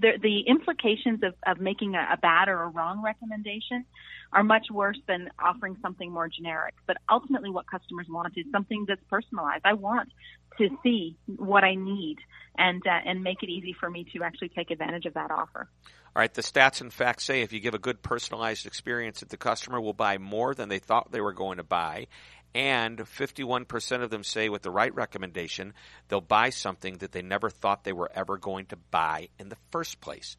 the, 0.00 0.18
the 0.20 0.40
implications 0.40 1.22
of, 1.22 1.34
of 1.46 1.60
making 1.60 1.94
a, 1.94 2.08
a 2.12 2.16
bad 2.16 2.48
or 2.48 2.62
a 2.62 2.68
wrong 2.68 3.02
recommendation 3.02 3.84
are 4.32 4.44
much 4.44 4.66
worse 4.70 4.98
than 5.06 5.30
offering 5.38 5.76
something 5.80 6.12
more 6.12 6.28
generic. 6.28 6.74
But 6.86 6.98
ultimately, 7.10 7.50
what 7.50 7.66
customers 7.66 8.06
want 8.08 8.34
is 8.36 8.44
something 8.52 8.84
that's 8.86 9.02
personalized. 9.08 9.62
I 9.64 9.74
want 9.74 10.10
to 10.58 10.68
see 10.82 11.16
what 11.36 11.64
I 11.64 11.74
need 11.74 12.18
and 12.56 12.82
uh, 12.86 12.90
and 13.04 13.22
make 13.22 13.42
it 13.42 13.48
easy 13.48 13.74
for 13.78 13.88
me 13.88 14.04
to 14.12 14.22
actually 14.24 14.50
take 14.50 14.70
advantage 14.70 15.06
of 15.06 15.14
that 15.14 15.30
offer. 15.30 15.68
All 16.16 16.20
right, 16.20 16.32
the 16.32 16.42
stats 16.42 16.80
and 16.80 16.92
facts 16.92 17.24
say 17.24 17.42
if 17.42 17.52
you 17.52 17.60
give 17.60 17.74
a 17.74 17.78
good 17.78 18.02
personalized 18.02 18.66
experience 18.66 19.20
that 19.20 19.28
the 19.28 19.36
customer 19.36 19.80
will 19.80 19.92
buy 19.92 20.18
more 20.18 20.54
than 20.54 20.68
they 20.68 20.80
thought 20.80 21.12
they 21.12 21.20
were 21.20 21.32
going 21.32 21.58
to 21.58 21.62
buy 21.62 22.08
and 22.54 22.98
51% 22.98 24.02
of 24.02 24.10
them 24.10 24.24
say 24.24 24.48
with 24.48 24.62
the 24.62 24.70
right 24.70 24.94
recommendation, 24.94 25.74
they'll 26.08 26.20
buy 26.20 26.50
something 26.50 26.98
that 26.98 27.12
they 27.12 27.22
never 27.22 27.50
thought 27.50 27.84
they 27.84 27.92
were 27.92 28.10
ever 28.14 28.38
going 28.38 28.66
to 28.66 28.76
buy 28.76 29.28
in 29.38 29.48
the 29.48 29.58
first 29.70 30.00
place, 30.00 30.36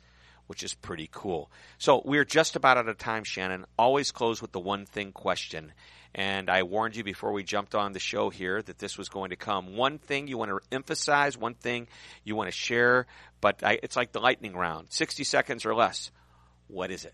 which 0.48 0.63
is 0.63 0.74
pretty 0.74 1.10
cool. 1.12 1.52
So 1.78 2.02
we're 2.04 2.26
just 2.26 2.56
about 2.56 2.78
out 2.78 2.89
of 2.89 2.98
time, 2.98 3.24
Shannon. 3.24 3.65
Always 3.78 4.12
close 4.12 4.41
with 4.41 4.52
the 4.52 4.60
one 4.60 4.86
thing 4.86 5.12
question. 5.12 5.72
And 6.15 6.50
I 6.50 6.63
warned 6.63 6.95
you 6.95 7.04
before 7.04 7.32
we 7.32 7.43
jumped 7.43 7.76
on 7.76 7.93
the 7.93 8.00
show 8.00 8.32
here 8.32 8.62
that 8.63 8.80
this 8.80 8.98
was 8.98 9.10
going 9.10 9.30
to 9.30 9.36
come. 9.36 9.76
One 9.76 10.00
thing 10.00 10.28
you 10.28 10.39
want 10.39 10.50
to 10.50 10.60
emphasize, 10.72 11.38
one 11.38 11.54
thing 11.54 11.88
you 12.24 12.36
want 12.36 12.48
to 12.48 12.58
share, 12.58 13.06
but 13.41 13.63
I, 13.63 13.80
it's 13.84 13.95
like 13.95 14.12
the 14.12 14.19
lightning 14.19 14.56
round 14.56 14.88
60 14.91 15.24
seconds 15.24 15.65
or 15.65 15.76
less. 15.76 16.12
What 16.67 16.89
is 16.89 17.06
it? 17.06 17.13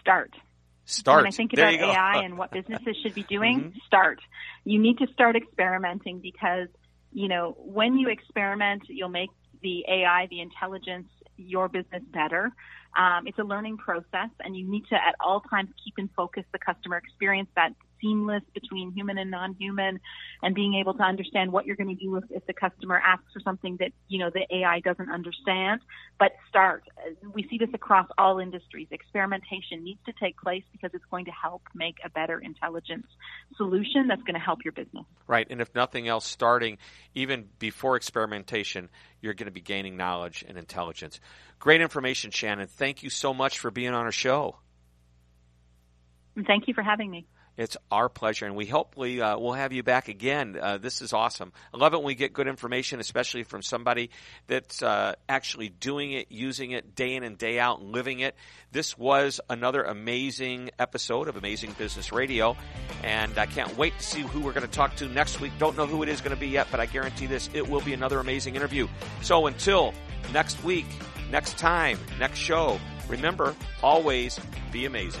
Start. 0.00 0.34
Start. 0.90 1.22
When 1.22 1.26
I 1.26 1.30
think 1.30 1.52
about 1.52 1.72
AI 1.72 2.22
and 2.22 2.36
what 2.36 2.50
businesses 2.52 2.96
should 3.02 3.14
be 3.14 3.22
doing, 3.22 3.60
mm-hmm. 3.60 3.78
start. 3.86 4.20
You 4.64 4.78
need 4.78 4.98
to 4.98 5.06
start 5.12 5.36
experimenting 5.36 6.20
because, 6.20 6.68
you 7.12 7.28
know, 7.28 7.56
when 7.58 7.96
you 7.96 8.08
experiment, 8.08 8.82
you'll 8.88 9.08
make 9.08 9.30
the 9.62 9.84
AI, 9.88 10.26
the 10.30 10.40
intelligence, 10.40 11.08
your 11.36 11.68
business 11.68 12.02
better. 12.12 12.52
Um, 12.96 13.26
it's 13.26 13.38
a 13.38 13.44
learning 13.44 13.78
process, 13.78 14.30
and 14.40 14.56
you 14.56 14.68
need 14.68 14.84
to 14.88 14.96
at 14.96 15.14
all 15.20 15.40
times 15.42 15.70
keep 15.84 15.94
in 15.98 16.08
focus 16.16 16.44
the 16.52 16.58
customer 16.58 16.96
experience, 16.96 17.48
that 17.54 17.72
seamless 18.00 18.42
between 18.54 18.92
human 18.92 19.18
and 19.18 19.30
non-human 19.30 20.00
and 20.42 20.54
being 20.54 20.74
able 20.74 20.94
to 20.94 21.02
understand 21.02 21.52
what 21.52 21.66
you're 21.66 21.76
going 21.76 21.96
to 21.96 22.02
do 22.02 22.16
if, 22.16 22.24
if 22.30 22.46
the 22.46 22.52
customer 22.52 23.00
asks 23.04 23.32
for 23.32 23.40
something 23.40 23.76
that, 23.78 23.92
you 24.08 24.18
know, 24.18 24.30
the 24.30 24.46
AI 24.54 24.80
doesn't 24.80 25.10
understand. 25.10 25.80
But 26.18 26.32
start. 26.48 26.84
We 27.34 27.46
see 27.48 27.58
this 27.58 27.70
across 27.74 28.08
all 28.18 28.38
industries. 28.38 28.88
Experimentation 28.90 29.84
needs 29.84 30.00
to 30.06 30.12
take 30.20 30.38
place 30.40 30.64
because 30.72 30.90
it's 30.94 31.04
going 31.10 31.24
to 31.26 31.30
help 31.30 31.62
make 31.74 31.96
a 32.04 32.10
better 32.10 32.38
intelligence 32.38 33.06
solution 33.56 34.08
that's 34.08 34.22
going 34.22 34.34
to 34.34 34.40
help 34.40 34.60
your 34.64 34.72
business. 34.72 35.04
Right. 35.26 35.46
And 35.50 35.60
if 35.60 35.74
nothing 35.74 36.08
else, 36.08 36.26
starting 36.26 36.78
even 37.14 37.48
before 37.58 37.96
experimentation, 37.96 38.88
you're 39.20 39.34
going 39.34 39.46
to 39.46 39.52
be 39.52 39.60
gaining 39.60 39.96
knowledge 39.96 40.44
and 40.46 40.56
intelligence. 40.58 41.20
Great 41.58 41.80
information, 41.80 42.30
Shannon. 42.30 42.66
Thank 42.66 43.02
you 43.02 43.10
so 43.10 43.34
much 43.34 43.58
for 43.58 43.70
being 43.70 43.92
on 43.92 44.04
our 44.04 44.12
show. 44.12 44.56
Thank 46.46 46.68
you 46.68 46.74
for 46.74 46.82
having 46.82 47.10
me. 47.10 47.26
It's 47.60 47.76
our 47.90 48.08
pleasure, 48.08 48.46
and 48.46 48.56
we 48.56 48.64
hopefully 48.64 49.20
uh, 49.20 49.36
will 49.36 49.52
have 49.52 49.74
you 49.74 49.82
back 49.82 50.08
again. 50.08 50.58
Uh, 50.58 50.78
this 50.78 51.02
is 51.02 51.12
awesome. 51.12 51.52
I 51.74 51.76
love 51.76 51.92
it 51.92 51.98
when 51.98 52.06
we 52.06 52.14
get 52.14 52.32
good 52.32 52.48
information, 52.48 53.00
especially 53.00 53.42
from 53.42 53.60
somebody 53.60 54.08
that's 54.46 54.82
uh, 54.82 55.12
actually 55.28 55.68
doing 55.68 56.12
it, 56.12 56.28
using 56.30 56.70
it 56.70 56.94
day 56.94 57.14
in 57.16 57.22
and 57.22 57.36
day 57.36 57.58
out, 57.58 57.80
and 57.80 57.92
living 57.92 58.20
it. 58.20 58.34
This 58.72 58.96
was 58.96 59.42
another 59.50 59.82
amazing 59.82 60.70
episode 60.78 61.28
of 61.28 61.36
Amazing 61.36 61.72
Business 61.76 62.12
Radio, 62.12 62.56
and 63.04 63.36
I 63.36 63.44
can't 63.44 63.76
wait 63.76 63.92
to 63.98 64.02
see 64.02 64.22
who 64.22 64.40
we're 64.40 64.54
going 64.54 64.66
to 64.66 64.72
talk 64.72 64.96
to 64.96 65.06
next 65.06 65.38
week. 65.38 65.52
Don't 65.58 65.76
know 65.76 65.86
who 65.86 66.02
it 66.02 66.08
is 66.08 66.22
going 66.22 66.34
to 66.34 66.40
be 66.40 66.48
yet, 66.48 66.68
but 66.70 66.80
I 66.80 66.86
guarantee 66.86 67.26
this 67.26 67.50
it 67.52 67.68
will 67.68 67.82
be 67.82 67.92
another 67.92 68.20
amazing 68.20 68.56
interview. 68.56 68.88
So 69.20 69.48
until 69.48 69.92
next 70.32 70.64
week, 70.64 70.86
next 71.30 71.58
time, 71.58 71.98
next 72.18 72.38
show, 72.38 72.80
remember 73.06 73.54
always 73.82 74.40
be 74.72 74.86
amazing. 74.86 75.20